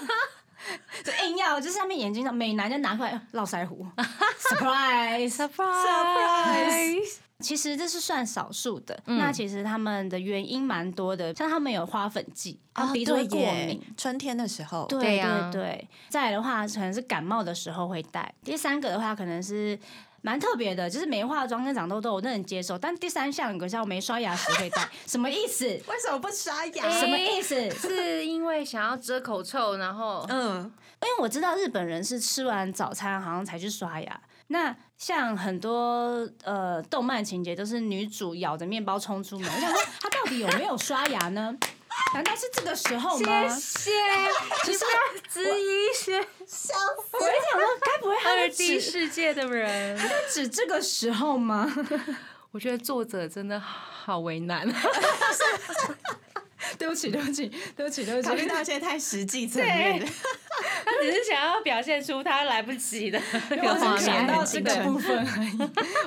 [1.03, 3.85] 就硬要，就是上面眼睛上美男就拿出来络腮胡，
[4.39, 13.81] surprise，surprise，surprise 其实这是算少数的，嗯那其实他们的原因蛮多的，像他们有花粉季，他们鼻子会过敏。
[13.97, 18.33] 春天的时候，对对呀对对，再来的话可能是感冒的时候会戴。
[18.45, 19.77] 第三个的话可能是
[20.25, 25.65] 蛮特别的，就是没化妆跟长痘痘我都能接受，但第三项有像没刷牙时会戴，什么意思？
[25.85, 26.89] 为什么不刷牙？
[26.89, 27.69] 什么意思？
[27.75, 30.61] 是因为想要遮口臭，然后嗯，
[31.01, 34.21] 因为我知道日本人是吃完早餐好像才去刷牙。
[34.47, 41.53] 那像很多呃动漫情节都是女主咬着面包冲出门，我想说她到底有没有刷牙呢？
[42.13, 43.49] 难道是这个时候吗？
[43.49, 43.91] 谢，
[44.67, 44.97] 你不要
[45.29, 49.99] 质疑一些我就想说，该不会他二是 D 指世界的人。
[50.29, 51.71] 指这个时候吗？
[52.51, 54.67] 我觉得作者真的好为难。
[56.77, 60.05] 对不起，对不起，对不起，对不起考虑到现在太实际层面了，
[60.85, 64.27] 他只是想要表现出他来不及的那我个画只想。
[64.27, 65.57] 到这个部分而已。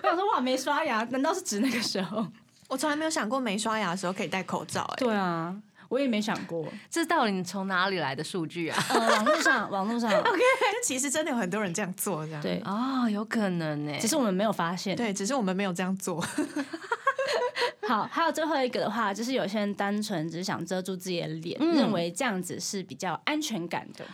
[0.02, 2.26] 我想说，哇，没刷牙，难道是指那个时候？
[2.68, 5.54] 我从来没有想过没刷牙的时候可以戴口罩，哎，对啊，
[5.88, 6.66] 我也没想过。
[6.90, 8.84] 这到底从哪里来的数据啊？
[8.90, 10.40] 呃，网络上， 网络上，， OK，
[10.82, 13.92] 其实真的有很多人这样做，这样对，哦，有可能呢。
[14.00, 14.96] 只是我们没有发现。
[14.96, 16.24] 对，只是我们没有这样做。
[17.86, 24.04] 好，还有最后一个的话，就是有些人单纯只是想遮住自己的脸，嗯认为这样子是比较安全感的。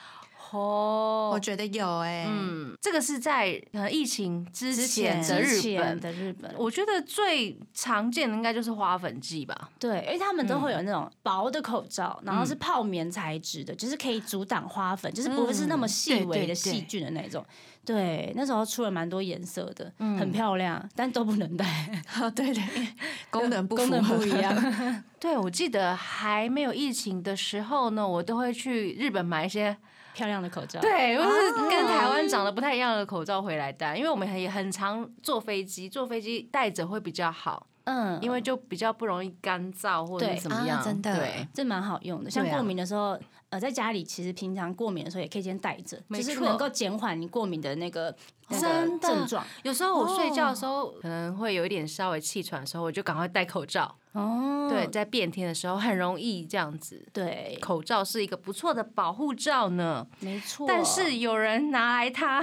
[0.52, 6.00] 哦我觉得有哎，嗯，这个是在呃疫情之之前前的日本。
[6.00, 9.70] 的日本，我觉得最常见的应该就是花粉剂吧。
[9.78, 17.44] 对，因为他们都会有那种薄的口罩，然后是泡棉材质的，就是可以阻挡花粉，就是不是那么细微的细菌的那种。
[17.84, 21.66] 对，那时候出了蛮多颜色的，嗯很漂亮，但都不能戴，
[22.20, 22.62] 哦对对，
[23.30, 25.02] 功能不功能不一 样。
[25.18, 29.76] 对，我记得还没有疫情的时候呢，我都会去日本买一些，
[30.14, 37.66] 漂亮的口罩，对，就是跟台湾长得不太一样的口罩回来戴，因为我们也很常坐飞机，坐飞机戴着会比较好。
[37.85, 42.31] 嗯，因为就比较不容易干燥或者怎么样，啊真的对，这蛮好用的。
[42.31, 43.18] 像过敏的时候，
[43.52, 48.10] 呃，在家里其实平常过敏的时候也可以先带着，没错就是能够减缓你过敏的那个
[48.48, 49.44] 真的症状。
[49.62, 53.94] 有时候我睡觉的时候、可能会有一点稍微气喘的时候，我就赶快戴口罩。
[54.12, 57.06] 哦，对，在变天的时候很容易这样子。
[57.12, 60.66] 对，口罩是一个不错的保护罩呢，没错。
[60.66, 62.42] 但是有人拿来它，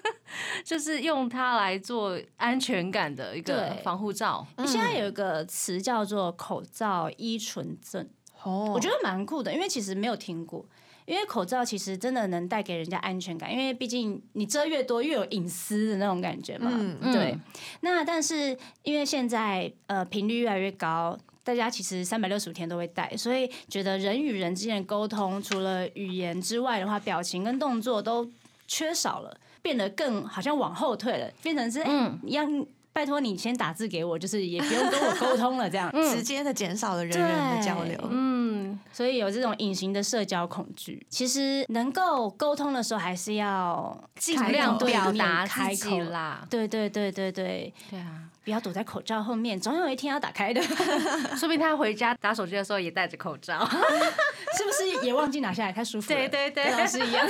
[0.62, 4.46] 就是用它来做安全感的一个防护罩。
[4.58, 8.06] 现在有一个词叫做口罩依存症，
[8.44, 10.64] 哦我觉得蛮酷的，因为其实没有听过。
[11.06, 16.70] 因为口罩其实真的能带给人家安全感，因为毕竟你遮越多，越有隐私的那种感觉嘛。
[16.72, 17.40] 嗯对嗯。
[17.82, 28.26] 那但是因为现在呃频率越来越高，大家其实三百六十五天都会戴，所以觉得人与人之间的沟通，除了语言之外的话，表情跟动作都
[28.66, 32.66] 缺少了，变得更好像往后退了，变成是哎，嗯一样。
[32.94, 35.90] 拜托你先打字给我，就是也不用跟我 沟通了，这样。
[35.92, 37.98] 直接的减少了人人的交流。
[38.08, 41.04] 嗯，所以有这种隐形的社交恐惧。
[41.10, 46.00] 其实能够沟通的时候，还是要尽量表对达开口己。
[46.02, 46.46] 啦。
[46.48, 50.62] 对对对对对，对啊，不要躲在口罩后面，总有一天要打开的。
[51.36, 53.58] 说不定他回家打手机的时候也戴着口罩。
[54.56, 55.72] 是不是也忘记拿下来？
[55.72, 56.16] 太舒服了。
[56.16, 57.26] 对对对跟老师一样。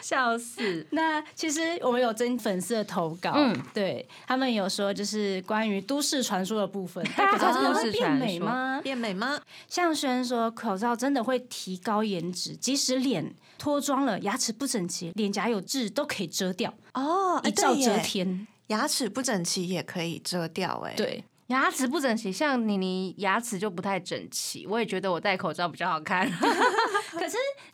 [0.02, 0.86] 笑死！
[0.90, 8.80] 那其实我们有真粉丝的投稿，嗯对他们有说就是关于都市传说的部分，戴口罩真的会变美吗？
[8.82, 9.40] 变美吗？
[9.68, 18.46] 向轩说，口罩真的会提高颜值，即使脸脱妆了，牙齿不整齐，脸颊有痣都可以遮掉，哦，哎一照遮天。
[18.68, 26.30] 牙齿不整齐也可以遮掉，哎，，对，牙齿不整齐，像妮妮牙齿就不太整齐，我也觉得我戴口罩比较好看。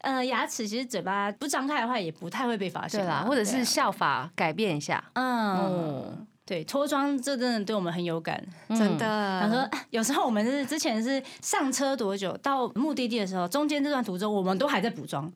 [0.06, 5.02] 呃，牙齿其实嘴巴不张开的话，也不太会被发现啦，或者是效法改变一下。
[5.14, 8.40] 嗯，对，脱妆这真的对我们很有感。
[8.68, 9.40] 真的。
[9.40, 15.28] 想说，哎有时候我们是之前是上车多久，到目的地的时候，中间这段途中我们都还在补妆。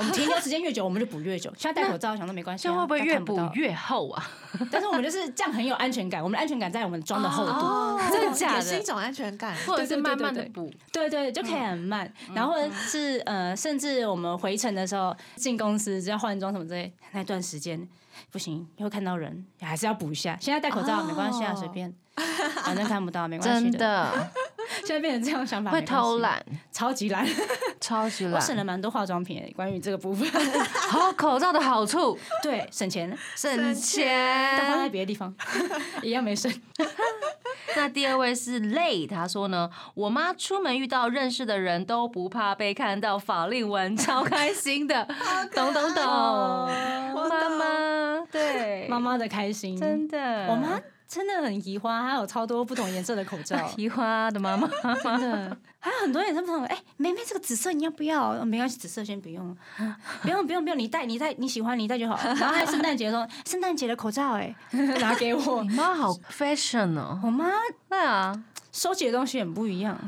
[0.00, 1.52] 我们停留时间越久，我们就补越久。
[1.58, 3.20] 现在戴口罩，想说没关系、啊，这会不会越？
[3.20, 4.30] 补越厚啊？
[4.72, 7.52] 但是我们就是这样很有安全感，我们的安全感在我们妆的厚度。
[7.52, 9.54] 哦，真的假的也是一种安全感。
[9.66, 10.72] 或者是慢慢的补？
[10.90, 12.10] 对对，就可以很慢。
[12.34, 17.86] 然后或者是呃，甚至我们回程的时候进公司，只要换装什么之类，那段时间
[18.30, 20.38] 不行，又会看到人，还是要补一下。
[20.40, 21.94] 现在戴口罩没关系啊，随便，
[22.64, 24.30] 反正看不到没关系真的。
[24.70, 27.26] 的 现在变成这样想法，会偷，懒，超级懒。
[27.80, 28.34] 超级懒。
[28.34, 28.56] 我省。
[28.56, 30.28] 了蛮多化妆品欸，关于这个部分，
[30.90, 33.74] 好，口罩的好处，对，省钱，省但
[34.68, 34.90] 放在钱。
[34.90, 35.34] 别的地方
[36.02, 36.52] 一样没省。
[37.76, 45.08] 那第二位是累，他说呢，我妈出门遇到认识的人都不怕被看到法令纹，超开心的，
[45.54, 46.04] 懂懂懂。
[46.04, 53.58] 妈妈，对，妈妈的开心，真的，我妈真的很移花，还有超多不同颜色的口罩。
[53.76, 54.68] 移花的妈妈，
[55.02, 56.68] 真的，还有很多颜色不同的。
[56.68, 58.30] 哎、妹妹，这个紫色你要不要？
[58.40, 59.56] 哦没关系，紫色先不用，
[60.22, 62.16] 不用不用不用，你戴你戴你喜欢你戴就好。
[62.38, 64.54] 然后还圣诞节的时候，圣诞节的口罩、哎，
[65.00, 65.70] 拿给我你。
[65.70, 67.18] 妈好 fashion 哦。
[67.24, 67.50] 我妈
[67.88, 69.98] 对啊，收集的东西很不一样，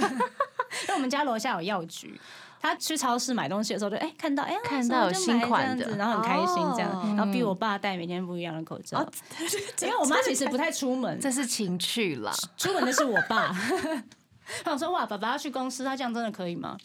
[0.00, 2.18] 因为我们家楼下有药局。
[2.60, 9.06] 她去超市买东西的时候就，哎看到哎、看到有新款的然后很开心这样，哦然后逼我爸戴每天不一样的口罩，
[9.82, 12.32] 因为我妈其实不太出门， 这是情趣啦。
[12.56, 13.54] 出门的是我爸。
[14.64, 16.76] 我想说哇，爸爸要去公司，他这样真的可以吗？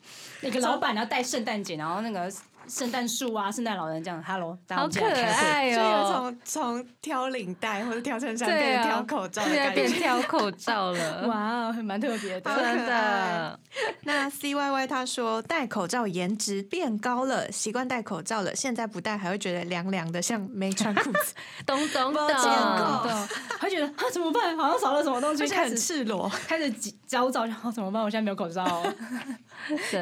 [0.41, 2.31] 那个老板要戴圣诞节，然后那个
[2.67, 6.35] 圣诞树啊、圣诞老人这样，Hello，大家好可爱就有哦！
[6.43, 9.91] 从从挑领带或者挑衬衫变成挑口罩的现在变。
[9.91, 12.55] 挑口罩了， 哇，蛮特别的。
[12.55, 13.59] 真的。
[14.03, 21.33] 那 C Y Y 他说戴口罩颜值变高了，习惯戴口罩了，现在不戴还会觉得凉凉的，像没穿裤子，
[21.65, 24.55] 懂懂懂没见过对，会觉得啊怎么办？
[24.57, 26.29] 好像少了什么东西，而且很开始赤裸。
[26.47, 26.71] 开始
[27.05, 28.01] 焦躁，然后怎么办？
[28.01, 28.63] 我现在没有口罩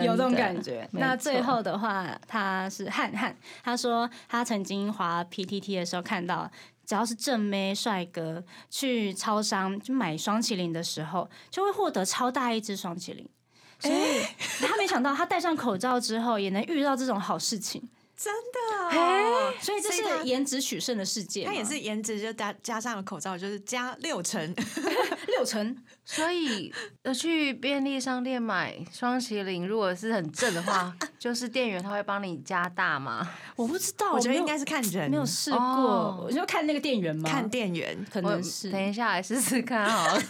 [0.03, 0.87] 有这种感觉。
[0.93, 6.49] 那最错后的话，他是汉汉，他说他曾经滑 PTT 的时候看到。
[6.85, 13.29] 只要是正妹帅哥去超商就买双麒麟的时候，就会获得超大一只双麒麟。
[13.77, 14.23] 所以
[14.59, 17.87] 他没想到，他戴上口罩之后也能遇到这种好事情。
[18.17, 18.33] 真
[18.91, 21.51] 的、哦，所以这是颜值取胜的世界嘛。
[21.51, 24.55] 他也是颜值就加加上了口罩，就是加六成。
[25.27, 25.77] 六成，
[26.11, 33.29] 所以呃，去便利商店买双麒麟，如果是很正的话， 就是店员他会帮你加大吗？
[33.55, 37.95] 我不知道，我觉得应该是看人，没有试过，哦我就看那个店员嘛，看店员。
[38.11, 38.71] 可能是。
[38.71, 40.21] 等一下来试试看好了。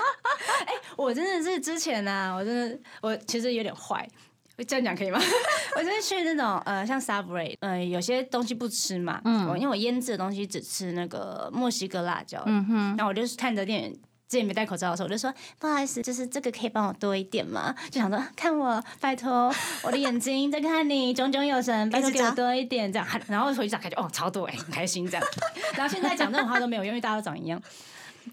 [0.94, 4.06] 我真的是之前啊，我真的我其实有点坏。
[4.66, 5.18] 这样讲可以吗？
[5.78, 13.94] 我就是去那种呃，像 Subway，呃，有些东西不吃嘛，嗯，因为我腌制的东西只吃那个墨西哥辣椒，嗯哼，然后我就是看着店员
[14.28, 17.74] 之前没戴口罩的时候，我就说不好意思，就是这个可以帮我多一点吗？
[17.90, 19.52] 就想说看我，拜托，
[19.82, 25.26] 我的眼睛在看你，炯炯有神，拜托给我多一点这样，然后回去打开就哦超多哎，很开心这样，
[25.74, 27.60] 然后现在讲这种话都没有用，因为大家都长一样。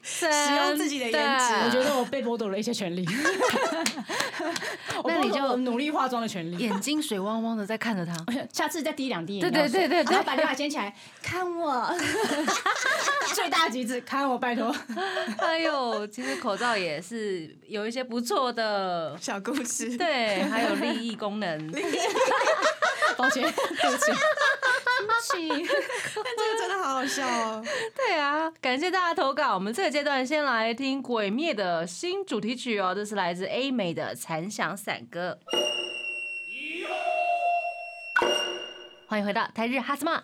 [0.01, 3.05] 使用自己的颜值，我觉得我被剥夺了一些权利。
[5.05, 6.57] 那你就努力化妆的权利。
[6.57, 8.15] 眼睛水汪汪的在看着他，
[8.51, 9.39] 下次再滴两滴。
[9.39, 11.93] 对对对对对，把刘海掀起来，看我，
[13.35, 14.75] 最大橘子，看我，拜托。
[15.37, 21.71] 哎呦，其实口罩也是有一些不错的小故事，对，还有利益功能。
[23.17, 24.11] 抱歉，对不起。
[25.21, 25.67] 气，但这个
[26.13, 26.54] 真的好
[26.95, 27.61] 好笑哦。
[27.93, 29.53] 对啊，感谢大家投稿。
[29.53, 35.37] 我们这个阶段先来听《鬼灭》的新主题曲哦，这是来自 A 美的《残响散歌》。
[39.07, 40.23] 欢迎回到台日哈斯玛。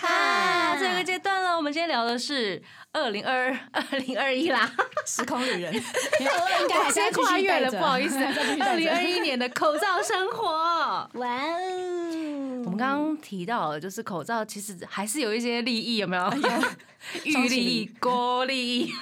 [0.00, 4.70] 哈，这个阶段了，我们今天聊的是二零二二零二一啦，
[5.04, 8.16] 时空旅人， 应该还在跨越了，不好意思，
[8.62, 10.46] 二零二一年的口罩生活。
[11.14, 16.32] 哇哦，我们刚刚提到，就是口罩其实还是有一些利益，有没有？
[17.24, 18.92] 玉利益、国利益。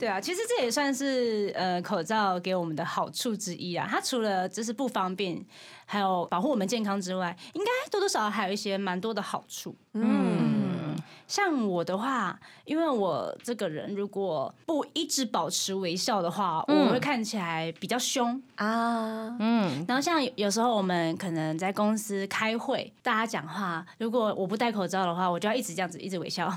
[0.00, 3.86] 对啊，其实这也算是呃口罩给我们的好处之一啊。
[3.88, 5.44] 它除了就是不方便，
[5.84, 9.76] 还有保护我们健康之外，应该多多少少还有一些蛮多的好处。
[9.92, 10.96] 嗯，
[11.28, 19.36] 像我的话，因为我这个人如果不一直保持微笑的话，我会看起来比较凶啊。
[19.38, 26.50] 嗯，然后像有时候我们可能在公司开会，大家讲话，如果我不戴口罩的话，我就要一直这样子一直微笑。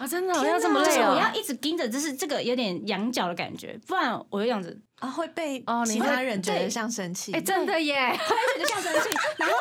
[0.00, 1.12] 啊，真的要这么累哦！
[1.14, 7.32] 我要一直盯着，就是这个有点仰角的感觉，不然我这样子啊会被其他人觉得像生气。
[7.32, 9.54] 哎，真的耶，会觉得像生气，然后。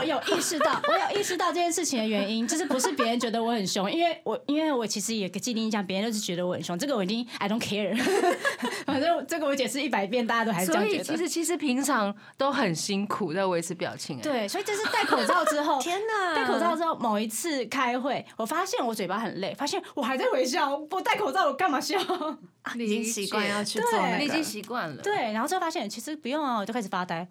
[0.00, 7.94] 我有意识到， 我有意识到这件事情的原因，就是不是别人觉得我很凶，因为我因为我其实也既定印象，别人就是觉得我很凶，这个我已经 I don't care，
[8.86, 11.04] 反正这个我解释一百遍，大家都还是这样觉得。
[11.04, 14.18] 其实其实平常都很辛苦在维持表情。
[14.20, 16.34] 对，所以这是戴口罩之后， 天哪！
[16.34, 21.98] 戴口罩之后，某一次开会，我发现我嘴巴很累，发现我还在微笑，我戴口罩我干嘛笑？
[22.74, 25.02] 你已经习惯要去做，你已经习惯了。
[25.02, 27.26] 对，然后就发现其实不用啊，我就开始发呆。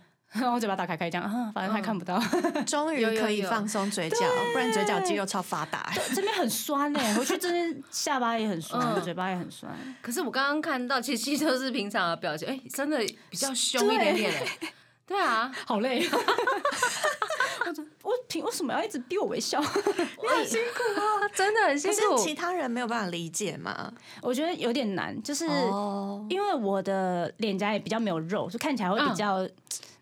[0.53, 2.21] 我嘴巴打开开这样，反正他看不到。
[2.65, 4.17] 终于可以放松嘴角，
[4.53, 5.91] 不然嘴角肌肉超发达。
[6.13, 9.71] 这边很酸呢，回去这边 下巴也很酸，嘴巴也很酸。
[10.01, 12.99] 可是我刚刚看到，其实都是平常的表情，哎，真的
[13.29, 14.73] 比较凶一点点哎。
[15.07, 16.07] 对啊， 好累。
[18.03, 19.59] 我凭为什么要一直逼我微笑？
[19.59, 22.17] 你很辛苦啊，真的很辛苦。
[22.17, 23.91] 是其他人没有办法理解吗？
[24.21, 25.45] 我觉得有点难，就是
[26.29, 29.39] 因为我的脸颊也比较没有肉，就看起来会比较。
[29.41, 29.51] 嗯，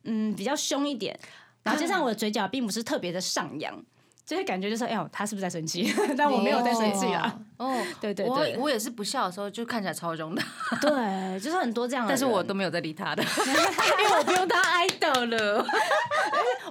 [0.07, 1.17] 嗯比较凶一点，
[1.61, 3.79] 然后加上我的嘴角并不是特别的上扬，
[4.25, 5.93] 就会感觉就是，哎呦，他是不是在生气？
[6.17, 7.39] 但我没有在生气啊。
[7.57, 10.41] 哦，对对对，我我也是不笑的时候就看起来超凶的。
[10.79, 15.65] 对，就是很多这样的，但是我都没有在理他的， 因为我不用当 idol 了。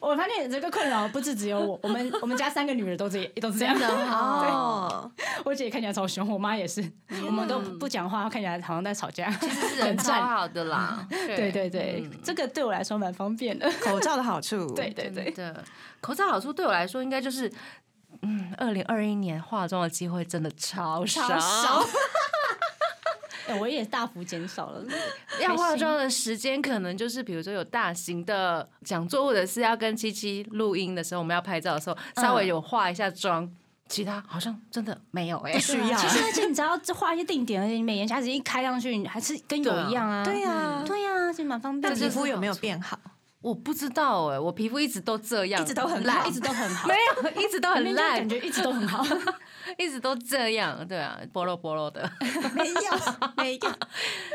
[0.00, 3.88] 我发现这个困扰不是只有我，我们我们家三个女儿都这都是这样的。
[3.88, 5.10] 哦，
[5.44, 6.84] 我姐看起来超凶，我妈也是，
[7.26, 9.28] 我们都不讲话，看起来好像在吵架。
[9.40, 11.04] 其实是人超好的啦。
[11.10, 13.68] 对对对，这个对我来说蛮方便的。
[13.82, 15.64] 口罩的好处，对对对的，
[16.00, 17.50] 口罩好处对我来说应该就是，
[18.22, 21.84] 嗯，二零二一年化妆的机会真的超少。
[23.60, 24.84] 我也大幅减少了，
[25.40, 33.48] 要化妆的时间可能就是，比如说有大型的讲座，或者是要跟七七录音的时候，我们要拍照的时候，稍微有化一下妆，
[33.88, 35.96] 其他好像真的没有哎，不需要。
[35.96, 40.24] 其 实而且你只要画一些定点，而且你美颜瑕疵一开上去，还是跟有一样啊。
[40.24, 41.94] 对呀，对呀，其实蛮方便。
[41.94, 42.98] 皮肤有没有变好？
[43.40, 49.04] 我不知道哎，我皮肤一直都这样，一直都很烂，一直都很好， 没有，一直都很烂，感觉一直都很好。
[49.78, 52.08] 一直都这样，对啊，波落波落的，
[52.54, 52.80] 没有
[53.36, 53.60] 没有。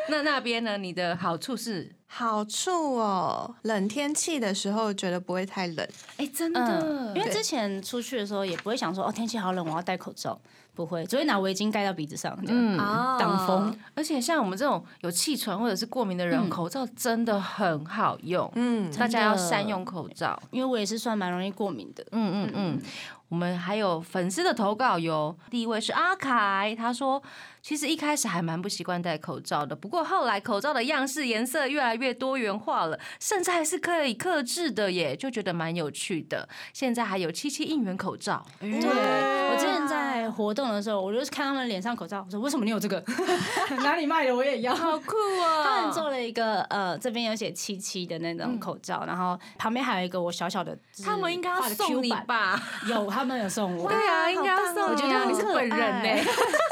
[0.10, 0.78] 那那边呢？
[0.78, 5.88] 你的好处是好处哦，冷天气的时候觉得不会太冷。
[6.18, 10.40] 哎，真的，因为之前出去的时候也不会想说哦，天气好冷，我要戴口罩，
[10.74, 12.78] 不会，只会拿围巾盖到鼻子上，嗯，
[13.20, 13.78] 挡风。
[13.94, 18.50] 而且像我们这种有气喘或者是过敏的人，口罩真的很好用。
[18.56, 22.04] 嗯，大家要善用口罩，因为我也是算蛮容易过敏的。
[22.12, 22.82] 嗯嗯嗯。
[23.30, 27.22] 我们还有粉丝的投稿，有第一位是阿凯，他说
[27.62, 36.48] 其实一开始还蛮不习惯戴口罩的，不过后来口罩的样式、颜色越来越多元化了，甚至还是可以克制的耶，就觉得蛮有趣的。
[36.74, 43.02] 现在还有七七应援口罩，对，我之前在活动的时候，我就是看他们脸上口罩，我说为什么你有这个？
[43.84, 44.82] 哪里卖的我也要。
[44.82, 45.64] 好酷哦！
[45.64, 52.60] 他们做了一个呃，这边有写七七的那种口罩，然后旁边还有一个我小小的，他们应该要送你吧？
[52.88, 53.88] 有，他们有送我。
[53.88, 56.24] 对啊，应该要送我觉得你是本人呢。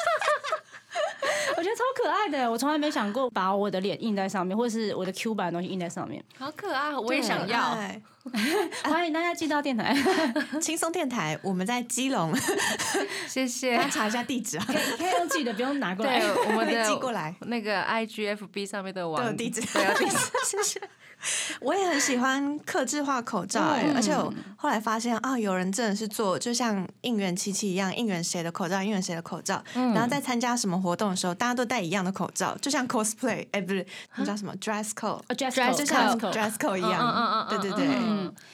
[1.60, 6.24] 我觉得超可爱的，我从来没想过把我的脸印在上面，或者是我的 Q 版的东西印在上面。
[6.38, 7.78] 好可爱，我也想要。
[8.84, 9.94] 欢迎大家寄到电台，
[10.62, 12.34] 轻松电台，我们在基隆。
[13.28, 13.78] 谢谢。
[13.92, 16.22] 查一下地址啊，可以可以用寄的，不用拿过来。
[16.48, 20.18] 我们的 寄过来，那个 IGFB 上面的网地址，对，地址。
[20.48, 20.82] 谢谢。
[21.62, 29.62] 我也很喜欢克制化口罩，哎，而且我后来发现啊，有人真的是做，就像应援七七一样，应援谁的口罩，应援谁的口罩。
[29.74, 37.48] 然后在参加什么活动的时候，大家都戴一样的口罩，就像 cosplay，哎，不是，那叫什么 dress code，dress code，就像 dress code 一样。
[37.50, 37.88] 对对对，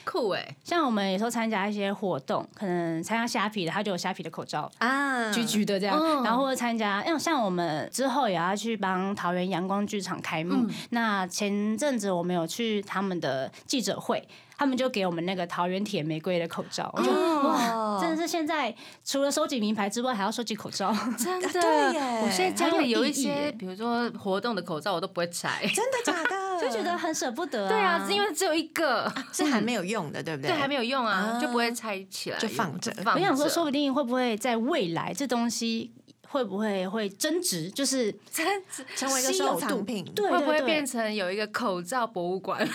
[0.04, 0.56] 酷哎！
[0.64, 5.96] 像我们有时候参加一些活动，可能参加虾皮的，他就有虾皮的口罩啊，橘橘的这样。
[6.24, 10.66] 然后或者参加，像像我们之后也要去帮桃园阳光剧场开幕。
[10.90, 12.55] 那前阵子我们有去。
[12.56, 14.26] 去他们的记者会，
[14.56, 21.60] 他们就给我们那个桃园铁玫瑰的口罩，我觉得哇，真的是现在除了收集名牌之外，还要收集口罩，真的。
[22.24, 26.36] 我现在家里有一些，比如说活动的口罩，我都不会拆，真的假的？
[26.58, 27.68] 就觉得很舍不得。
[27.68, 30.50] 对啊，因为只有一个是还没有用的，对不对？
[30.50, 32.90] 对，还没有用啊，就不会拆起来，就放着。
[33.14, 35.92] 我想说，说不定会不会在未来这东西。
[36.28, 37.70] 会不会会增值？
[37.70, 42.58] 就是增值成为一个收藏品，对会不会变成有一个口罩博物馆？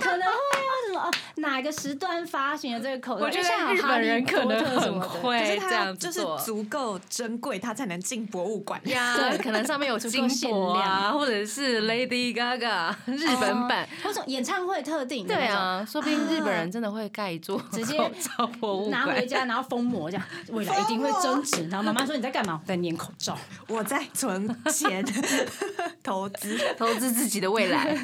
[0.00, 0.60] 可能会
[0.98, 3.26] 啊，什么哪个时段发行的这个口罩？
[3.26, 9.16] 我觉得日本人可能很会这样就是足够珍贵，它才能进博物馆呀。
[9.16, 15.26] 对，可能上面有金箔啊，或者是 Lady Gaga 日本版，或者演唱会特定。
[15.26, 17.96] 对啊，说不定日本人真的会盖一座直接
[18.36, 21.68] 罩博物馆，拿回家然后封膜，这样 未来一定会增值。
[21.68, 22.60] 然后妈妈说你在干嘛？
[22.64, 23.36] 在粘口罩。
[23.68, 25.04] 我在存钱，
[26.02, 27.96] 投资投资自己的未来，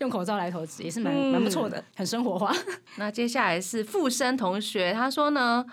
[0.00, 2.54] 用口罩来投资也是蛮蛮不错的，很生活化。
[2.96, 5.64] 那接下来是富生同学，他说呢，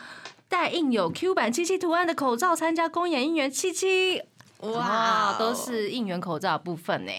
[0.47, 4.21] 带印有 Q 版七七图案的口罩参加公演应援七七，
[4.59, 7.11] 哇，都是应援口罩部分呢，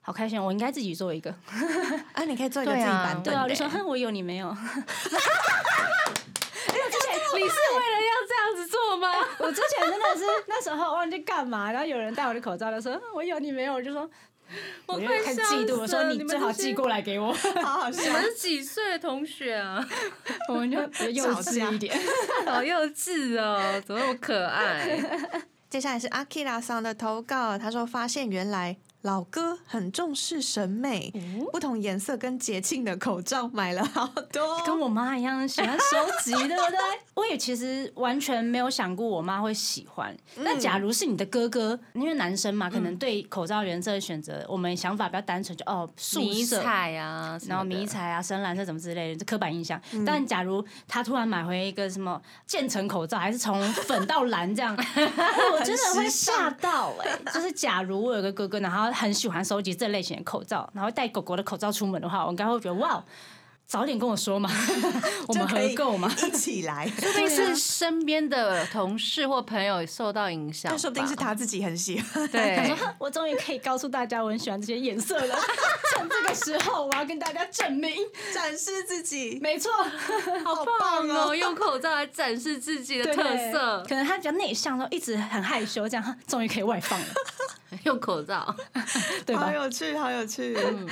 [0.00, 0.42] 好开心！
[0.42, 1.30] 我应该自己做一个
[2.14, 3.22] 啊，你可以做一个自己版本。
[3.24, 4.48] 对啊，你说哼，我有你没有。
[7.30, 9.08] 你是为了要这样子做吗？
[9.38, 14.10] 我之前真的是那时候忘记干嘛，然后有人戴我的口罩的时候，我有你没有，我就说，
[14.86, 17.32] 我快很嫉妒，我说你最好寄过来给我，
[17.62, 18.02] 好好笑。
[18.02, 19.86] 你们是几岁的同学啊？
[20.48, 20.78] 我们就
[21.10, 21.94] 幼稚一点，
[22.46, 24.98] 好幼稚哦，怎么那么可爱？
[25.68, 28.76] 接下来是阿 k i r a 桑的投稿，他说发现原来。
[29.02, 31.12] 老哥很重视审美，
[31.52, 36.78] 不同颜色跟节庆的口罩买了好多， 跟我妈一样喜欢收集，对不对？
[37.14, 40.14] 我也其实完全没有想过我妈会喜欢。
[40.36, 49.80] 那假如是你的哥哥，因为男生嘛，可能对口罩颜色的选择，我们想法比较单纯，就哦，迷彩啊，然后迷彩啊，深蓝色怎么之类的，这刻板印象。
[50.04, 57.18] 但假如他突然买回一个什么渐层口罩，还是从粉到蓝这样， 我真的会吓到哎。
[57.32, 58.87] 就是假如我有个哥哥，然后。
[58.92, 63.02] 很喜欢收集这类型的口罩，然后戴狗狗的口罩出门的话，我应该会觉得哇，
[63.68, 64.50] 早点跟我说嘛，
[65.28, 66.88] 我们合购嘛，一起来。
[66.98, 72.26] 说不定是身边的同事或朋友受到影响，说不定是他自己很喜欢。
[72.28, 75.36] 对，我终于可以告诉大家我很喜欢这些颜色了。
[75.94, 77.94] 趁这个时候，我要跟大家证明、
[78.32, 79.38] 展示自己。
[79.42, 79.70] 没错，
[80.42, 81.36] 好棒哦！
[81.36, 83.84] 用口罩来展示自己的特色。
[83.86, 87.06] 可能他比较内向，都一直很害羞，这样终于可以外放了。
[87.84, 88.56] 用口罩，
[89.26, 89.42] 对吧？
[89.44, 90.56] 好有趣，好有趣。
[90.56, 90.86] 嗯，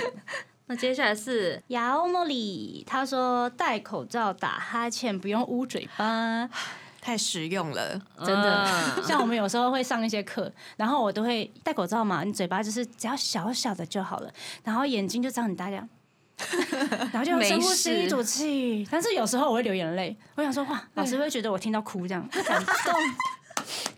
[0.69, 6.49] 那接下来是姚茉莉，她说戴口罩打哈欠不用捂嘴巴，
[7.01, 8.67] 太实用了，真的。
[9.07, 14.33] 像我们有时候会上一些课，然后我都会戴口罩嘛，你嘴巴就是只要小小的就好了，
[14.65, 15.89] 然后眼睛就这样很大这样，
[17.13, 18.87] 然后就深呼吸一口气。
[18.91, 22.95] 但是有时候我会流眼泪，我想说哇，老师会觉得我听到哭这样， 感动。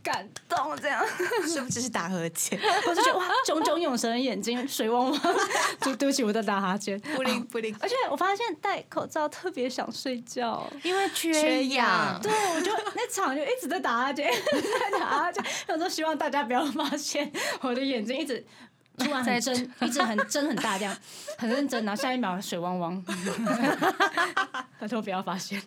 [0.08, 1.04] 感动，这样
[1.46, 2.58] 是不是是打哈欠？
[2.86, 5.20] 我就觉得哇，炯炯有神的眼睛，水汪汪。
[5.82, 6.98] 就对不起，我在打哈欠。
[7.14, 7.76] 不灵不灵。
[7.80, 12.18] 而且我发现戴口罩特别想睡觉，因为缺氧。
[12.22, 14.30] 对，我就那场就一直在打哈欠，
[14.90, 15.44] 在打哈欠。
[15.68, 17.30] 有时候希望大家不要发现
[17.60, 18.44] 我的眼睛一直
[18.98, 20.96] 突然很真，一直很真很大这样，
[21.38, 23.02] 很认真，然后下一秒水汪汪，
[24.78, 25.60] 他都不要发现。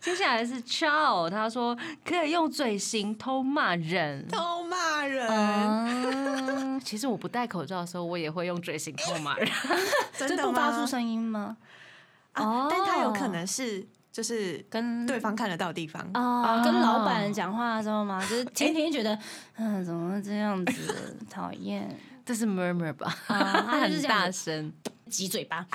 [0.00, 4.26] 接下来是 Chow，他说可以用嘴型偷骂人。
[4.28, 9.48] 偷骂人，嗯，其实我不戴口罩的时候，我也会用嘴型偷骂人。
[10.16, 11.56] 真的这不发出声音吗？
[12.32, 16.00] 啊但他有可能是就是跟对方看得到的地方。
[16.14, 19.18] 哦，跟老板讲话的时候嘛，就是天天觉得，
[19.56, 21.88] 嗯，怎么会这样子，讨厌，
[22.28, 23.16] 这是 murmur 吧？
[23.28, 24.70] 啊他就是很大声。
[25.08, 25.66] 挤嘴巴，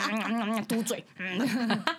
[0.66, 1.38] 嘟嘴，嗯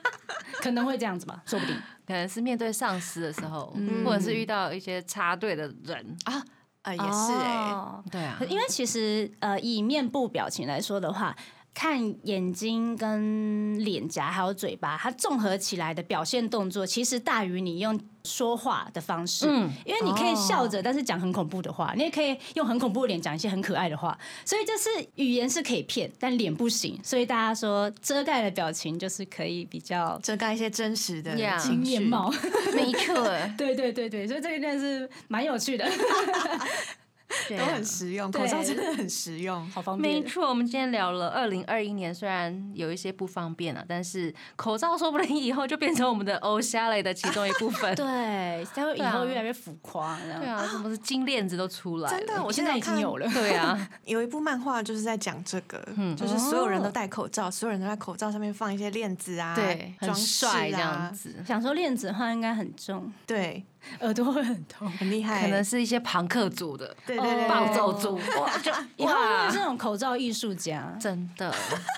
[0.59, 1.75] 可能会这样子吧，说不定。
[2.07, 6.17] 可能是面对上司的时候，嗯或者是遇到一些插队的人。
[6.25, 6.43] 啊，
[6.81, 11.35] 呃，也是哎、哦对啊，因为其实呃，以面部表情来说的话，
[11.73, 19.47] 看眼睛跟脸颊还有嘴巴，它综合起来的表现动作，其实大于你用说话的方式。
[19.49, 24.17] 嗯因为你可以笑着，但是讲很恐怖的话，你也可以用很恐怖的脸讲一些很可爱的话。
[24.45, 26.99] 所以就是语言是可以骗，但脸不行。
[27.03, 32.31] 所以大家说遮盖的表情就是可以比较遮盖一些真实的情绪面貌。
[32.73, 33.15] 没错，
[33.57, 35.85] 对对对对，所以这个真的是蛮有趣的，
[37.49, 39.65] 都很实用，口罩真的很实用。
[39.71, 40.15] 好方便。
[40.15, 47.93] 没错，我们今天聊了二零二一年，虽然有一些不方便啊，但是口罩说不定以后就变成我们的欧夏类的其中一部分。
[47.95, 50.17] 对，它会以后越来越浮夸。
[50.39, 53.27] 对啊，什么是金链子都出来了，真的，我现在已看经有了。
[53.29, 61.35] 对啊， 有一部漫画就是在讲这个，嗯就是所有人都戴口罩，所有人都在口罩上面放一些链子啊，对，很帅这样啊，子。
[61.45, 63.63] 想说链子的话应该很重，对，
[64.01, 64.89] 耳朵会很痛。
[64.91, 70.95] 很厉害，可能是一些朋克族的对对对，暴对走族，哇，就 以后会哇是，那种口罩艺术家。
[70.99, 71.53] 真的，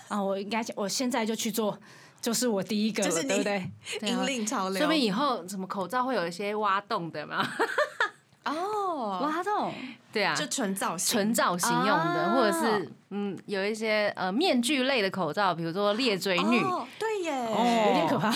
[0.09, 0.21] 啊！
[0.21, 1.77] 我应该，我现在就去做，
[2.21, 3.71] 就是我第一个了，就是你对不对？
[4.09, 7.47] 引领潮流，说明以后什么口罩会有一些挖洞的嘛？
[8.45, 9.73] 哦，挖洞。
[10.13, 12.33] 对啊，就纯造型，纯造型用的，啊。
[12.33, 17.41] 或者是嗯，有一些呃面具类的口罩，比如说裂嘴女，哦，对耶，
[17.87, 18.31] 有点可怕。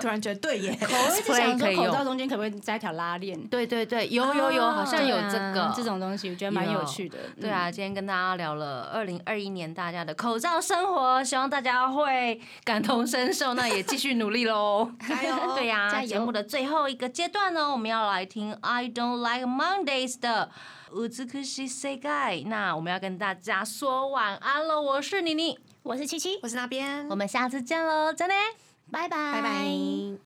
[0.00, 3.36] 突然觉得对耶，我一直想说，可以用口罩中间可不可以加一条拉链？
[3.48, 5.88] 对对对，有有有，好像有这个这。
[5.88, 7.16] 种东西，我觉得蛮有趣的。
[7.40, 14.90] 对啊，今天跟大家聊了二零二一年大家的口罩生活，希望大家会感同身受，那也继续努力喽。
[15.08, 20.50] 加油对呀、加油节目的最后一个阶段呢，我们要来听 I Don't Like Mondays 的
[20.94, 22.44] 《乌兹克西 Say Guy》。
[22.46, 28.34] 那我们要跟大家说晚安喽，我是妮妮，我是七七，我是那边，我们下次见喽，真的。
[28.90, 30.16] 拜拜，